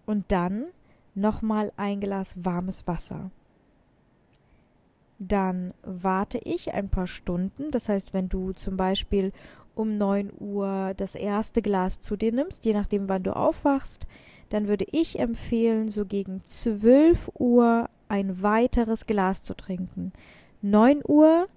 und 0.06 0.24
dann 0.32 0.66
nochmal 1.14 1.72
ein 1.76 2.00
Glas 2.00 2.34
warmes 2.42 2.86
Wasser. 2.86 3.30
Dann 5.18 5.74
warte 5.82 6.38
ich 6.38 6.72
ein 6.72 6.88
paar 6.88 7.08
Stunden, 7.08 7.70
das 7.72 7.88
heißt, 7.88 8.14
wenn 8.14 8.28
du 8.28 8.52
zum 8.52 8.76
Beispiel 8.76 9.32
um 9.74 9.98
9 9.98 10.32
Uhr 10.38 10.94
das 10.96 11.14
erste 11.14 11.60
Glas 11.60 12.00
zu 12.00 12.16
dir 12.16 12.32
nimmst, 12.32 12.64
je 12.64 12.72
nachdem, 12.72 13.08
wann 13.08 13.22
du 13.22 13.34
aufwachst, 13.34 14.06
dann 14.50 14.68
würde 14.68 14.86
ich 14.90 15.18
empfehlen, 15.18 15.88
so 15.88 16.04
gegen 16.04 16.42
12 16.44 17.30
Uhr 17.38 17.88
ein 18.08 18.42
weiteres 18.42 19.06
Glas 19.06 19.42
zu 19.42 19.54
trinken. 19.54 20.12
9 20.62 21.02
Uhr 21.06 21.48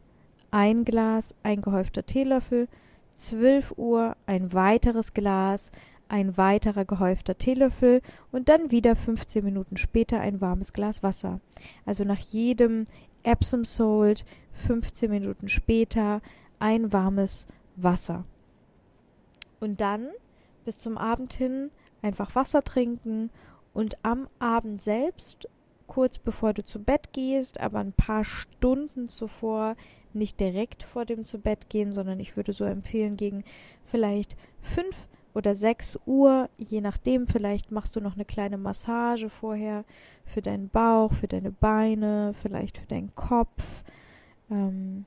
ein 0.51 0.83
Glas, 0.83 1.33
ein 1.43 1.61
gehäufter 1.61 2.05
Teelöffel, 2.05 2.67
12 3.15 3.73
Uhr 3.77 4.15
ein 4.25 4.53
weiteres 4.53 5.13
Glas, 5.13 5.71
ein 6.09 6.35
weiterer 6.37 6.83
gehäufter 6.83 7.37
Teelöffel 7.37 8.01
und 8.33 8.49
dann 8.49 8.69
wieder 8.69 8.97
15 8.97 9.45
Minuten 9.45 9.77
später 9.77 10.19
ein 10.19 10.41
warmes 10.41 10.73
Glas 10.73 11.03
Wasser. 11.03 11.39
Also 11.85 12.03
nach 12.03 12.19
jedem 12.19 12.85
Epsom 13.23 13.63
Salt 13.63 14.25
15 14.53 15.09
Minuten 15.09 15.47
später 15.47 16.21
ein 16.59 16.91
warmes 16.91 17.47
Wasser. 17.77 18.25
Und 19.61 19.79
dann 19.79 20.09
bis 20.65 20.79
zum 20.79 20.97
Abend 20.97 21.33
hin 21.33 21.71
einfach 22.01 22.35
Wasser 22.35 22.63
trinken 22.63 23.29
und 23.73 23.97
am 24.03 24.27
Abend 24.39 24.81
selbst, 24.81 25.47
kurz 25.87 26.17
bevor 26.17 26.53
du 26.53 26.63
zu 26.63 26.81
Bett 26.81 27.13
gehst, 27.13 27.59
aber 27.59 27.79
ein 27.79 27.93
paar 27.93 28.23
Stunden 28.23 29.09
zuvor, 29.09 29.75
nicht 30.13 30.39
direkt 30.39 30.83
vor 30.83 31.05
dem 31.05 31.25
zu 31.25 31.39
Bett 31.39 31.69
gehen, 31.69 31.91
sondern 31.91 32.19
ich 32.19 32.35
würde 32.35 32.53
so 32.53 32.65
empfehlen, 32.65 33.17
gegen 33.17 33.43
vielleicht 33.85 34.35
fünf 34.61 35.07
oder 35.33 35.55
sechs 35.55 35.97
Uhr, 36.05 36.49
je 36.57 36.81
nachdem, 36.81 37.27
vielleicht 37.27 37.71
machst 37.71 37.95
du 37.95 38.01
noch 38.01 38.15
eine 38.15 38.25
kleine 38.25 38.57
Massage 38.57 39.29
vorher 39.29 39.85
für 40.25 40.41
deinen 40.41 40.69
Bauch, 40.69 41.13
für 41.13 41.27
deine 41.27 41.51
Beine, 41.51 42.33
vielleicht 42.41 42.77
für 42.77 42.87
deinen 42.87 43.15
Kopf. 43.15 43.83
Ähm, 44.49 45.05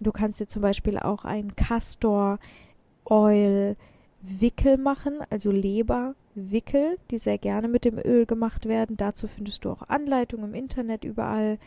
du 0.00 0.12
kannst 0.12 0.40
dir 0.40 0.46
zum 0.46 0.62
Beispiel 0.62 0.98
auch 0.98 1.24
einen 1.24 1.56
Castor 1.56 2.38
Oil 3.04 3.76
Wickel 4.22 4.76
machen, 4.76 5.18
also 5.30 5.50
Leberwickel, 6.34 6.98
die 7.10 7.18
sehr 7.18 7.38
gerne 7.38 7.68
mit 7.68 7.84
dem 7.84 7.98
Öl 7.98 8.26
gemacht 8.26 8.66
werden. 8.66 8.96
Dazu 8.96 9.26
findest 9.26 9.64
du 9.64 9.70
auch 9.70 9.82
Anleitungen 9.88 10.50
im 10.50 10.54
Internet 10.54 11.04
überall. 11.04 11.58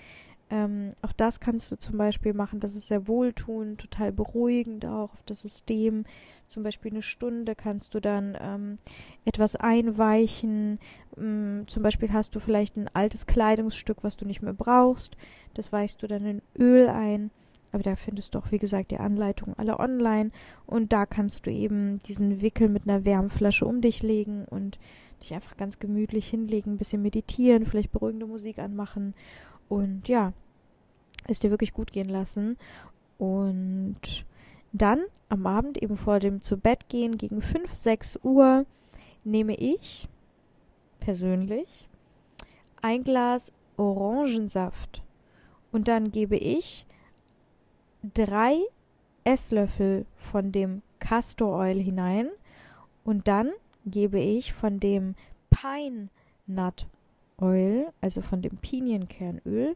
Ähm, 0.49 0.93
auch 1.01 1.13
das 1.13 1.39
kannst 1.39 1.71
du 1.71 1.77
zum 1.77 1.97
Beispiel 1.97 2.33
machen. 2.33 2.59
Das 2.59 2.75
ist 2.75 2.87
sehr 2.87 3.07
wohltuend, 3.07 3.81
total 3.81 4.11
beruhigend 4.11 4.85
auch 4.85 5.13
auf 5.13 5.23
das 5.25 5.41
System. 5.41 6.05
Zum 6.49 6.63
Beispiel 6.63 6.91
eine 6.91 7.01
Stunde 7.01 7.55
kannst 7.55 7.95
du 7.95 7.99
dann 7.99 8.37
ähm, 8.39 8.77
etwas 9.25 9.55
einweichen. 9.55 10.79
Ähm, 11.17 11.63
zum 11.67 11.81
Beispiel 11.81 12.11
hast 12.13 12.35
du 12.35 12.39
vielleicht 12.39 12.77
ein 12.77 12.89
altes 12.93 13.25
Kleidungsstück, 13.25 14.03
was 14.03 14.17
du 14.17 14.25
nicht 14.25 14.41
mehr 14.41 14.53
brauchst. 14.53 15.17
Das 15.53 15.71
weichst 15.71 16.03
du 16.03 16.07
dann 16.07 16.25
in 16.25 16.41
Öl 16.57 16.89
ein. 16.89 17.31
Aber 17.73 17.83
da 17.83 17.95
findest 17.95 18.33
du 18.33 18.39
auch, 18.39 18.51
wie 18.51 18.59
gesagt, 18.59 18.91
die 18.91 18.99
Anleitungen 18.99 19.57
alle 19.57 19.79
online. 19.79 20.31
Und 20.65 20.93
da 20.93 21.05
kannst 21.05 21.45
du 21.45 21.51
eben 21.51 21.99
diesen 22.07 22.41
Wickel 22.41 22.69
mit 22.69 22.87
einer 22.87 23.03
Wärmflasche 23.03 23.65
um 23.65 23.81
dich 23.81 24.03
legen 24.03 24.45
und 24.45 24.79
dich 25.21 25.33
einfach 25.33 25.57
ganz 25.57 25.79
gemütlich 25.79 26.27
hinlegen, 26.29 26.73
ein 26.73 26.77
bisschen 26.77 27.01
meditieren, 27.01 27.65
vielleicht 27.65 27.91
beruhigende 27.91 28.27
Musik 28.27 28.59
anmachen. 28.59 29.15
Und 29.69 30.07
ja, 30.07 30.33
es 31.27 31.39
dir 31.39 31.49
wirklich 31.49 31.73
gut 31.73 31.91
gehen 31.91 32.09
lassen. 32.09 32.57
Und 33.17 34.25
dann 34.71 35.01
am 35.29 35.47
Abend, 35.47 35.81
eben 35.81 35.97
vor 35.97 36.19
dem 36.19 36.41
zu 36.41 36.57
Bett 36.57 36.89
gehen, 36.89 37.17
gegen 37.17 37.41
5, 37.41 37.73
6 37.73 38.19
Uhr, 38.21 38.67
nehme 39.23 39.55
ich 39.55 40.07
persönlich 40.99 41.89
ein 42.83 43.03
Glas 43.03 43.51
Orangensaft. 43.77 45.01
Und 45.71 45.87
dann 45.87 46.11
gebe 46.11 46.37
ich 46.37 46.85
drei 48.13 48.57
Esslöffel 49.23 50.05
von 50.17 50.51
dem 50.51 50.81
Castor 50.99 51.57
Oil 51.59 51.79
hinein 51.79 52.27
und 53.03 53.27
dann 53.27 53.51
gebe 53.85 54.19
ich 54.19 54.53
von 54.53 54.79
dem 54.79 55.15
Pine 55.49 56.09
Nut 56.47 56.87
Oil, 57.37 57.87
also 58.01 58.21
von 58.21 58.41
dem 58.41 58.57
Pinienkernöl, 58.57 59.75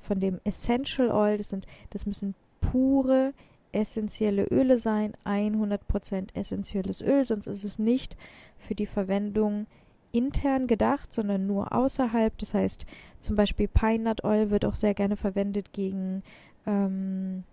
von 0.00 0.20
dem 0.20 0.40
Essential 0.44 1.10
Oil, 1.10 1.38
das 1.38 1.50
sind 1.50 1.66
das 1.90 2.06
müssen 2.06 2.34
pure 2.60 3.32
essentielle 3.72 4.44
Öle 4.44 4.78
sein, 4.78 5.14
100% 5.24 6.34
essentielles 6.34 7.02
Öl, 7.02 7.24
sonst 7.24 7.46
ist 7.46 7.64
es 7.64 7.78
nicht 7.78 8.16
für 8.56 8.74
die 8.74 8.86
Verwendung 8.86 9.66
intern 10.12 10.66
gedacht, 10.66 11.12
sondern 11.12 11.46
nur 11.46 11.72
außerhalb. 11.72 12.36
Das 12.38 12.54
heißt, 12.54 12.86
zum 13.18 13.36
Beispiel 13.36 13.68
Pine 13.68 14.04
Nut 14.04 14.24
Oil 14.24 14.50
wird 14.50 14.64
auch 14.64 14.74
sehr 14.74 14.94
gerne 14.94 15.16
verwendet 15.16 15.72
gegen 15.72 16.22
ähm, 16.66 17.44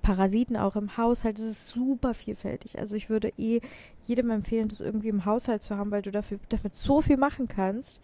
Parasiten 0.00 0.56
auch 0.56 0.76
im 0.76 0.96
Haushalt. 0.96 1.38
Es 1.38 1.46
ist 1.46 1.66
super 1.68 2.14
vielfältig. 2.14 2.78
Also 2.78 2.96
ich 2.96 3.08
würde 3.08 3.32
eh 3.36 3.60
jedem 4.06 4.30
empfehlen, 4.30 4.68
das 4.68 4.80
irgendwie 4.80 5.08
im 5.08 5.24
Haushalt 5.24 5.62
zu 5.62 5.76
haben, 5.76 5.90
weil 5.90 6.02
du 6.02 6.10
dafür 6.10 6.38
damit 6.48 6.74
so 6.74 7.00
viel 7.00 7.16
machen 7.16 7.48
kannst. 7.48 8.00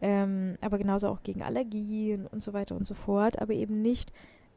Ähm, 0.00 0.56
aber 0.60 0.78
genauso 0.78 1.08
auch 1.08 1.22
gegen 1.22 1.42
Allergien 1.42 2.26
und 2.26 2.42
so 2.42 2.52
weiter 2.52 2.76
und 2.76 2.86
so 2.86 2.94
fort. 2.94 3.40
Aber 3.40 3.52
eben 3.52 3.82
nicht 3.82 4.12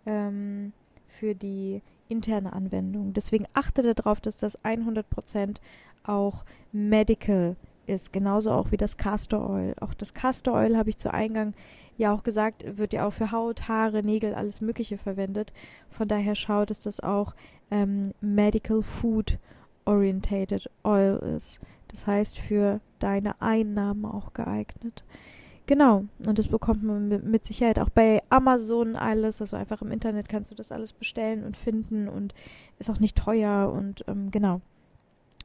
ähm, 0.06 0.74
für 1.08 1.34
die 1.34 1.82
interne 2.10 2.54
Anwendung. 2.54 3.14
Deswegen 3.14 3.46
achte 3.54 3.94
darauf, 3.94 4.22
dass 4.22 4.38
das 4.38 4.60
100% 4.64 5.58
auch 6.04 6.46
medical 6.72 7.56
ist. 7.92 8.12
Genauso 8.12 8.52
auch 8.52 8.72
wie 8.72 8.78
das 8.78 8.98
Castor 8.98 9.50
Oil. 9.50 9.76
Auch 9.80 9.94
das 9.94 10.14
Castor 10.14 10.56
Oil 10.56 10.78
habe 10.78 10.90
ich 10.90 10.98
zu 10.98 11.14
Eingang 11.14 11.54
ja 11.98 12.14
auch 12.14 12.24
gesagt, 12.24 12.78
wird 12.78 12.94
ja 12.94 13.08
auch 13.08 13.14
für 13.14 13.32
Haut, 13.32 13.68
Haare, 13.68 14.04
Nägel, 14.04 14.34
alles 14.34 14.62
Mögliche 14.62 14.98
verwendet. 14.98 15.54
Von 15.90 16.08
daher 16.08 16.36
schaut, 16.36 16.70
dass 16.70 16.82
das 16.82 17.00
auch 17.00 17.36
ähm, 17.70 18.14
Medical 18.22 18.82
Food 18.82 19.38
Orientated 19.86 20.70
Oil 20.84 21.18
ist. 21.36 21.60
Das 21.90 22.08
heißt 22.08 22.40
für 22.40 22.80
deine 23.00 23.42
Einnahmen 23.42 24.06
auch 24.06 24.34
geeignet. 24.34 25.04
Genau, 25.68 26.06
und 26.26 26.40
das 26.40 26.48
bekommt 26.48 26.84
man 26.84 27.08
mit 27.08 27.46
Sicherheit 27.46 27.80
auch 27.80 27.90
bei 27.90 28.22
Amazon 28.30 28.96
alles. 28.96 29.42
Also 29.42 29.56
einfach 29.56 29.82
im 29.82 29.92
Internet 29.92 30.28
kannst 30.28 30.52
du 30.52 30.56
das 30.56 30.72
alles 30.72 30.92
bestellen 30.92 31.44
und 31.44 31.56
finden 31.56 32.10
und 32.10 32.34
ist 32.80 32.90
auch 32.90 33.00
nicht 33.00 33.18
teuer 33.18 33.72
und 33.72 34.04
ähm, 34.08 34.32
genau. 34.32 34.62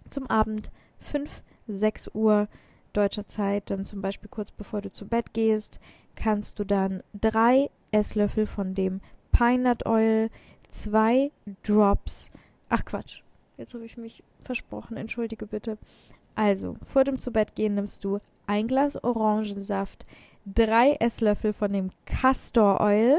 Zum 0.09 0.27
Abend 0.29 0.71
5, 1.01 1.43
6 1.69 2.11
Uhr 2.15 2.49
deutscher 2.93 3.27
Zeit, 3.27 3.71
dann 3.71 3.85
zum 3.85 4.01
Beispiel 4.01 4.29
kurz 4.31 4.51
bevor 4.51 4.81
du 4.81 4.91
zu 4.91 5.07
Bett 5.07 5.35
gehst, 5.35 5.81
kannst 6.15 6.59
du 6.59 6.65
dann 6.65 7.03
drei 7.13 7.71
Esslöffel 7.91 8.47
von 8.47 8.75
dem 8.75 9.01
Pine 9.33 9.69
Nut 9.69 9.87
Oil, 9.87 10.31
zwei 10.71 11.31
Drops, 11.63 12.31
ach 12.69 12.85
Quatsch, 12.85 13.23
jetzt 13.59 13.75
habe 13.75 13.85
ich 13.85 13.97
mich 13.97 14.23
versprochen, 14.43 14.97
entschuldige 14.97 15.47
bitte. 15.47 15.79
Also, 16.35 16.77
vor 16.87 17.05
dem 17.05 17.19
zu 17.19 17.31
Bett 17.31 17.55
gehen 17.55 17.75
nimmst 17.75 18.05
du 18.05 18.21
ein 18.47 18.69
Glas 18.69 19.03
Orangensaft, 19.03 20.07
drei 20.47 20.97
Esslöffel 21.01 21.53
von 21.53 21.73
dem 21.73 21.91
Castor 22.07 22.81
Oil, 22.81 23.19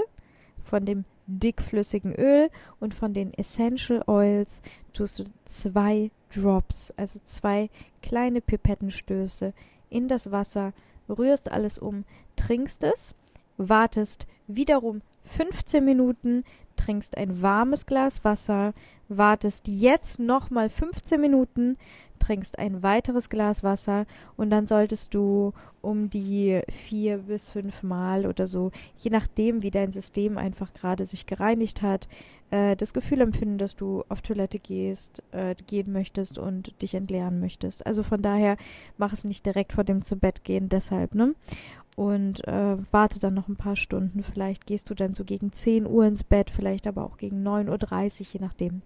von 0.63 0.85
dem 0.85 1.05
dickflüssigen 1.27 2.13
Öl 2.15 2.49
und 2.79 2.93
von 2.93 3.13
den 3.13 3.33
Essential 3.33 4.03
Oils 4.07 4.61
tust 4.93 5.19
du 5.19 5.25
zwei 5.45 6.09
Drops, 6.33 6.91
also 6.97 7.19
zwei 7.23 7.69
kleine 8.01 8.41
Pipettenstöße 8.41 9.53
in 9.89 10.07
das 10.07 10.31
Wasser, 10.31 10.73
rührst 11.09 11.51
alles 11.51 11.77
um, 11.77 12.05
trinkst 12.35 12.83
es, 12.83 13.15
wartest 13.57 14.27
wiederum 14.47 15.01
15 15.23 15.83
Minuten, 15.83 16.43
trinkst 16.77 17.17
ein 17.17 17.41
warmes 17.41 17.85
Glas 17.85 18.23
Wasser, 18.23 18.73
wartest 19.09 19.67
jetzt 19.67 20.19
nochmal 20.19 20.69
15 20.69 21.19
Minuten, 21.19 21.77
trinkst 22.19 22.57
ein 22.57 22.83
weiteres 22.83 23.29
Glas 23.29 23.63
Wasser 23.63 24.05
und 24.35 24.49
dann 24.49 24.65
solltest 24.65 25.13
du 25.13 25.53
um 25.81 26.09
die 26.09 26.61
vier 26.87 27.17
bis 27.19 27.49
fünf 27.49 27.83
Mal 27.83 28.25
oder 28.25 28.47
so, 28.47 28.71
je 28.99 29.11
nachdem, 29.11 29.63
wie 29.63 29.71
dein 29.71 29.91
System 29.91 30.37
einfach 30.37 30.73
gerade 30.73 31.05
sich 31.05 31.25
gereinigt 31.25 31.81
hat, 31.81 32.07
äh, 32.49 32.75
das 32.75 32.93
Gefühl 32.93 33.21
empfinden, 33.21 33.57
dass 33.57 33.75
du 33.75 34.03
auf 34.09 34.21
Toilette 34.21 34.59
gehst, 34.59 35.21
äh, 35.31 35.55
gehen 35.67 35.91
möchtest 35.91 36.37
und 36.37 36.81
dich 36.81 36.95
entleeren 36.95 37.39
möchtest. 37.39 37.85
Also 37.85 38.03
von 38.03 38.21
daher 38.21 38.57
mach 38.97 39.13
es 39.13 39.23
nicht 39.23 39.45
direkt 39.45 39.73
vor 39.73 39.83
dem 39.83 40.03
zu 40.03 40.17
Bett 40.17 40.43
gehen, 40.43 40.69
deshalb, 40.69 41.15
ne? 41.15 41.35
Und 41.97 42.47
äh, 42.47 42.77
warte 42.91 43.17
dann 43.17 43.33
noch 43.33 43.47
ein 43.47 43.55
paar 43.55 43.75
Stunden. 43.75 44.21
Vielleicht 44.21 44.67
gehst 44.67 44.89
du 44.89 44.93
dann 44.93 45.15
so 45.15 45.23
gegen 45.25 45.51
10 45.51 45.87
Uhr 45.87 46.05
ins 46.05 46.23
Bett, 46.23 46.51
vielleicht 46.51 46.85
aber 46.85 47.03
auch 47.03 47.17
gegen 47.17 47.45
9.30 47.45 48.21
Uhr, 48.21 48.27
je 48.33 48.39
nachdem. 48.39 48.81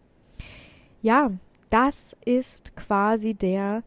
Ja, 1.02 1.32
das 1.70 2.16
ist 2.26 2.76
quasi 2.76 3.34
der 3.34 3.84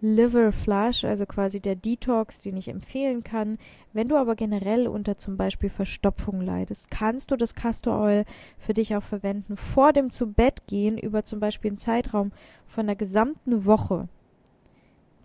Liver 0.00 0.52
Flush, 0.52 1.04
also 1.04 1.26
quasi 1.26 1.58
der 1.60 1.74
Detox, 1.74 2.40
den 2.40 2.56
ich 2.56 2.68
empfehlen 2.68 3.24
kann. 3.24 3.58
Wenn 3.92 4.08
du 4.08 4.16
aber 4.16 4.36
generell 4.36 4.86
unter 4.86 5.18
zum 5.18 5.36
Beispiel 5.36 5.70
Verstopfung 5.70 6.40
leidest, 6.40 6.90
kannst 6.90 7.30
du 7.30 7.36
das 7.36 7.54
Castor 7.54 8.00
Oil 8.00 8.24
für 8.58 8.74
dich 8.74 8.94
auch 8.94 9.02
verwenden 9.02 9.56
vor 9.56 9.92
dem 9.92 10.10
zu 10.10 10.32
Bett 10.32 10.66
gehen 10.68 10.98
über 10.98 11.24
zum 11.24 11.40
Beispiel 11.40 11.72
einen 11.72 11.78
Zeitraum 11.78 12.32
von 12.66 12.86
der 12.86 12.96
gesamten 12.96 13.64
Woche. 13.64 14.08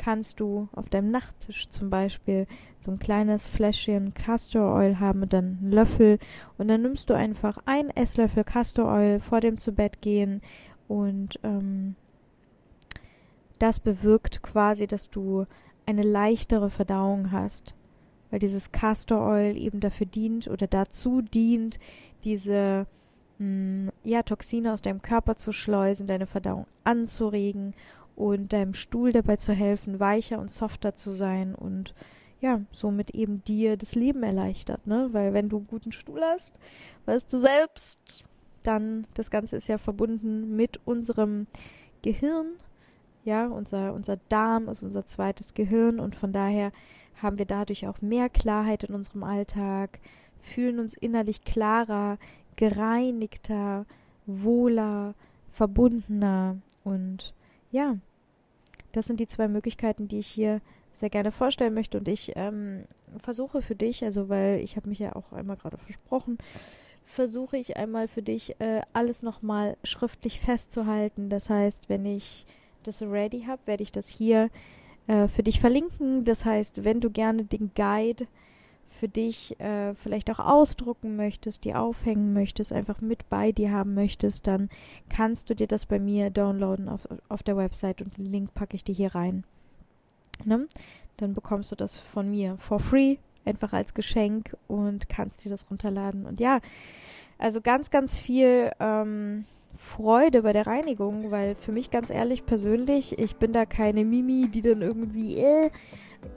Kannst 0.04 0.42
du 0.42 0.68
auf 0.74 0.89
deinem 0.89 1.12
Nachttisch 1.12 1.70
zum 1.70 1.89
Beispiel 1.89 2.46
so 2.78 2.92
ein 2.92 3.00
kleines 3.00 3.48
Fläschchen 3.48 4.13
Castor 4.13 4.76
Oil 4.76 5.00
haben 5.00 5.22
und 5.22 5.32
dann 5.32 5.60
einen 5.62 5.72
Löffel. 5.72 6.20
Und 6.58 6.68
dann 6.68 6.82
nimmst 6.82 7.10
du 7.10 7.13
einfach 7.13 7.60
ein 7.66 7.89
Esslöffel 7.89 8.44
Castor 8.44 8.92
Oil 8.94 9.22
vor 9.22 9.39
dem 9.39 9.60
zu 9.60 9.72
Bett 9.72 10.02
gehen 10.02 10.42
und 10.89 11.39
ähm, 11.44 11.96
das 13.60 13.80
bewirkt 13.80 14.44
quasi, 14.44 14.88
dass 14.88 15.10
du 15.10 15.46
eine 15.86 16.04
leichtere 16.04 16.70
Verdauung 16.70 17.32
hast, 17.32 17.74
weil 18.30 18.39
dieses 18.39 18.74
Castor 18.74 19.26
Oil 19.26 19.56
eben 19.56 19.80
dafür 19.80 20.06
dient 20.06 20.50
oder 20.50 20.68
dazu 20.68 21.22
dient, 21.22 21.80
diese 22.26 22.88
mh, 23.38 23.46
mm, 23.46 23.92
ja, 24.04 24.24
Toxine 24.24 24.74
aus 24.74 24.82
deinem 24.82 25.02
Körper 25.02 25.38
zu 25.38 25.54
schleusen, 25.54 26.08
deine 26.08 26.28
Verdauung 26.28 26.68
anzuregen 26.84 27.74
und 28.15 28.54
deinem 28.54 28.73
Stuhl 28.73 29.12
dabei 29.12 29.38
zu 29.38 29.54
helfen, 29.54 29.99
weicher 29.99 30.39
und 30.39 30.52
softer 30.52 30.95
zu 30.95 31.12
sein 31.12 31.56
und 31.56 31.93
ja, 32.41 32.60
somit 32.73 33.12
eben 33.12 33.43
dir 33.45 33.78
das 33.78 33.95
Leben 33.95 34.21
erleichtert, 34.21 34.86
ne? 34.86 35.10
Weil 35.13 35.34
wenn 35.34 35.47
du 35.47 35.58
einen 35.58 35.67
guten 35.67 35.93
Stuhl 35.93 36.21
hast, 36.21 36.60
weißt 37.06 37.32
du 37.32 37.38
selbst, 37.38 38.26
dann 38.63 39.08
das 39.13 39.32
Ganze 39.32 39.56
ist 39.56 39.69
ja 39.69 39.78
verbunden 39.78 40.56
mit 40.56 40.80
unserem 40.86 41.47
Gehirn. 42.02 42.47
Ja, 43.23 43.47
unser, 43.47 43.93
unser 43.93 44.17
Darm 44.28 44.67
ist 44.67 44.84
unser 44.84 45.06
zweites 45.06 45.54
Gehirn 45.54 46.02
und 46.02 46.15
von 46.15 46.34
daher 46.34 46.73
haben 47.21 47.38
wir 47.38 47.45
dadurch 47.45 47.88
auch 47.88 48.02
mehr 48.02 48.28
Klarheit 48.28 48.84
in 48.84 48.93
unserem 48.93 49.23
Alltag, 49.23 49.99
fühlen 50.41 50.80
uns 50.80 50.95
innerlich 50.95 51.45
klarer, 51.45 52.17
gereinigter, 52.58 53.86
wohler, 54.26 55.15
verbundener 55.52 56.58
und 56.84 57.34
ja, 57.74 57.98
das 58.94 59.08
sind 59.08 59.20
die 59.20 59.28
zwei 59.28 59.48
Möglichkeiten, 59.48 60.08
die 60.08 60.20
ich 60.20 60.28
hier 60.28 60.62
sehr 60.94 61.10
gerne 61.10 61.32
vorstellen 61.32 61.74
möchte 61.74 61.98
und 61.98 62.08
ich 62.08 62.34
ähm, 62.36 62.84
versuche 63.18 63.64
für 63.64 63.76
dich, 63.76 64.04
also 64.06 64.30
weil 64.30 64.60
ich 64.60 64.76
habe 64.76 64.88
mich 64.88 65.00
ja 65.00 65.16
auch 65.16 65.34
einmal 65.34 65.58
gerade 65.58 65.78
versprochen, 65.78 66.38
versuche 67.06 67.58
ich 67.58 67.76
einmal 67.76 68.08
für 68.08 68.22
dich 68.22 68.60
äh, 68.62 68.82
alles 68.94 69.24
nochmal 69.24 69.76
schriftlich 69.84 70.40
festzuhalten. 70.40 71.30
Das 71.30 71.50
heißt, 71.50 71.90
wenn 71.90 72.06
ich 72.06 72.46
das 72.84 73.02
ready 73.02 73.46
habe, 73.48 73.62
werde 73.66 73.84
ich 73.84 73.92
das 73.92 74.08
hier 74.08 74.50
äh, 75.08 75.28
für 75.28 75.42
dich 75.42 75.60
verlinken. 75.60 76.26
Das 76.26 76.46
heißt, 76.46 76.84
wenn 76.84 77.00
du 77.00 77.10
gerne 77.10 77.44
den 77.44 77.72
Guide 77.76 78.28
für 79.04 79.10
dich 79.10 79.60
äh, 79.60 79.96
vielleicht 79.96 80.32
auch 80.32 80.39
ausdrucken 80.39 81.18
möchtest, 81.18 81.66
die 81.66 81.76
aufhängen 81.76 82.32
möchtest, 82.32 82.72
einfach 82.72 83.02
mit 83.02 83.28
bei 83.28 83.52
dir 83.52 83.74
haben 83.74 83.96
möchtest, 83.96 84.48
dann 84.48 84.70
kannst 85.10 85.50
du 85.50 85.56
dir 85.56 85.68
das 85.68 85.86
bei 85.86 86.00
mir 86.00 86.30
downloaden 86.30 86.88
auf, 86.88 87.06
auf 87.28 87.44
der 87.44 87.58
Website 87.58 88.02
und 88.02 88.18
den 88.18 88.28
Link 88.28 88.54
packe 88.54 88.78
ich 88.78 88.86
dir 88.86 88.96
hier 88.96 89.13
rein. 89.13 89.44
Ne? 90.46 90.68
Dann 91.18 91.34
bekommst 91.34 91.70
du 91.74 91.76
das 91.76 91.98
von 91.98 92.32
mir 92.32 92.56
for 92.60 92.80
free, 92.80 93.18
einfach 93.44 93.74
als 93.74 93.94
Geschenk 93.94 94.56
und 94.70 95.10
kannst 95.10 95.44
dir 95.44 95.50
das 95.50 95.70
runterladen. 95.70 96.26
Und 96.26 96.39
ja, 96.39 96.62
also 97.38 97.60
ganz, 97.60 97.92
ganz 97.92 98.18
viel 98.18 98.72
ähm, 98.80 99.44
Freude 99.76 100.44
bei 100.44 100.54
der 100.54 100.66
Reinigung, 100.66 101.30
weil 101.30 101.56
für 101.56 101.74
mich 101.74 101.92
ganz 101.92 102.10
ehrlich 102.10 102.46
persönlich, 102.46 103.20
ich 103.20 103.36
bin 103.36 103.52
da 103.52 103.66
keine 103.66 104.06
Mimi, 104.06 104.48
die 104.48 104.62
dann 104.62 104.82
irgendwie, 104.82 105.39
äh, 105.39 105.72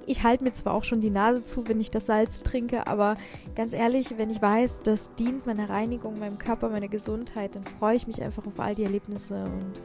ich 0.06 0.22
halte 0.22 0.44
mir 0.44 0.52
zwar 0.52 0.74
auch 0.74 0.84
schon 0.84 1.00
die 1.00 1.10
Nase 1.10 1.44
zu, 1.44 1.68
wenn 1.68 1.80
ich 1.80 1.90
das 1.90 2.06
Salz 2.06 2.42
trinke, 2.42 2.86
aber 2.86 3.14
ganz 3.54 3.72
ehrlich, 3.72 4.14
wenn 4.16 4.30
ich 4.30 4.40
weiß, 4.40 4.80
das 4.82 5.14
dient 5.16 5.46
meiner 5.46 5.68
Reinigung, 5.68 6.18
meinem 6.18 6.38
Körper, 6.38 6.68
meiner 6.68 6.88
Gesundheit, 6.88 7.56
dann 7.56 7.64
freue 7.64 7.96
ich 7.96 8.06
mich 8.06 8.22
einfach 8.22 8.46
auf 8.46 8.60
all 8.60 8.74
die 8.74 8.84
Erlebnisse 8.84 9.44
und 9.44 9.80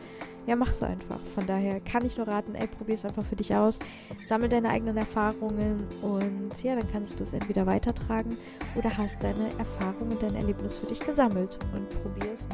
ja, 0.47 0.55
mach's 0.55 0.81
einfach. 0.81 1.19
Von 1.35 1.45
daher 1.45 1.79
kann 1.81 2.05
ich 2.05 2.17
nur 2.17 2.27
raten, 2.27 2.55
ey, 2.55 2.67
probier's 2.67 3.05
einfach 3.05 3.25
für 3.25 3.35
dich 3.35 3.55
aus. 3.55 3.79
Sammel 4.27 4.49
deine 4.49 4.69
eigenen 4.69 4.97
Erfahrungen 4.97 5.85
und 6.01 6.63
ja, 6.63 6.75
dann 6.75 6.91
kannst 6.91 7.19
du 7.19 7.23
es 7.23 7.33
entweder 7.33 7.65
weitertragen 7.65 8.35
oder 8.75 8.95
hast 8.97 9.23
deine 9.23 9.49
Erfahrungen, 9.59 10.17
dein 10.19 10.35
Erlebnis 10.35 10.77
für 10.77 10.87
dich 10.87 10.99
gesammelt 10.99 11.59
und 11.73 11.89
probierst 12.01 12.49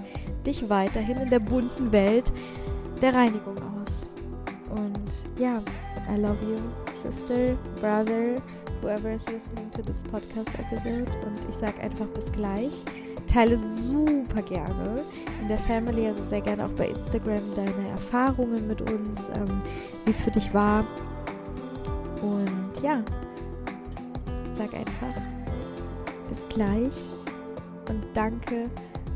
dich 0.46 0.70
weiterhin 0.70 1.18
in 1.18 1.30
der 1.30 1.40
bunten 1.40 1.92
Welt 1.92 2.32
der 3.02 3.14
Reinigung 3.14 3.56
aus. 3.58 4.06
Und 4.70 5.40
ja, 5.40 5.62
I 6.14 6.20
love 6.20 6.38
you, 6.46 6.87
sister, 7.02 7.56
brother, 7.80 8.36
whoever 8.82 9.12
is 9.12 9.28
listening 9.30 9.70
to 9.72 9.82
this 9.82 10.02
podcast 10.04 10.50
episode. 10.60 11.12
Und 11.26 11.40
ich 11.50 11.56
sag 11.56 11.80
einfach 11.84 12.08
bis 12.08 12.32
gleich. 12.32 12.72
Teile 13.28 13.58
super 13.58 14.42
gerne 14.42 14.96
in 15.42 15.48
der 15.48 15.58
Family, 15.58 16.08
also 16.08 16.24
sehr 16.24 16.42
gerne 16.42 16.64
auch 16.64 16.72
bei 16.72 16.88
Instagram 16.88 17.56
deine 17.56 17.90
Erfahrungen 17.90 18.68
mit 18.68 18.82
uns, 18.90 19.30
ähm, 19.30 19.62
wie 20.06 20.12
es 20.12 20.22
für 20.22 20.32
dich 20.32 20.54
war. 20.54 20.86
Und 22.22 22.72
ja, 22.82 23.04
sag 24.54 24.74
einfach 24.74 25.22
bis 26.30 26.48
gleich 26.50 26.94
und 27.90 28.04
danke, 28.14 28.64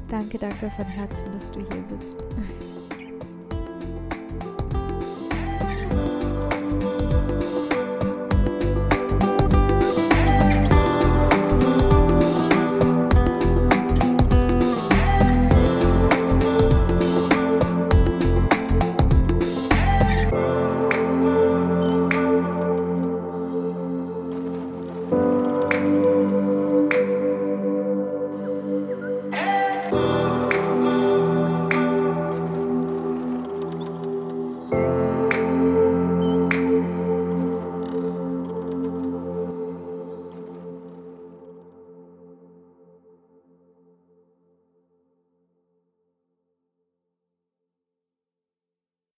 danke, 0.10 0.38
danke 0.38 0.72
von 0.76 0.86
Herzen, 0.86 1.32
dass 1.32 1.52
du 1.52 1.60
hier 1.60 1.84
bist. 1.90 2.18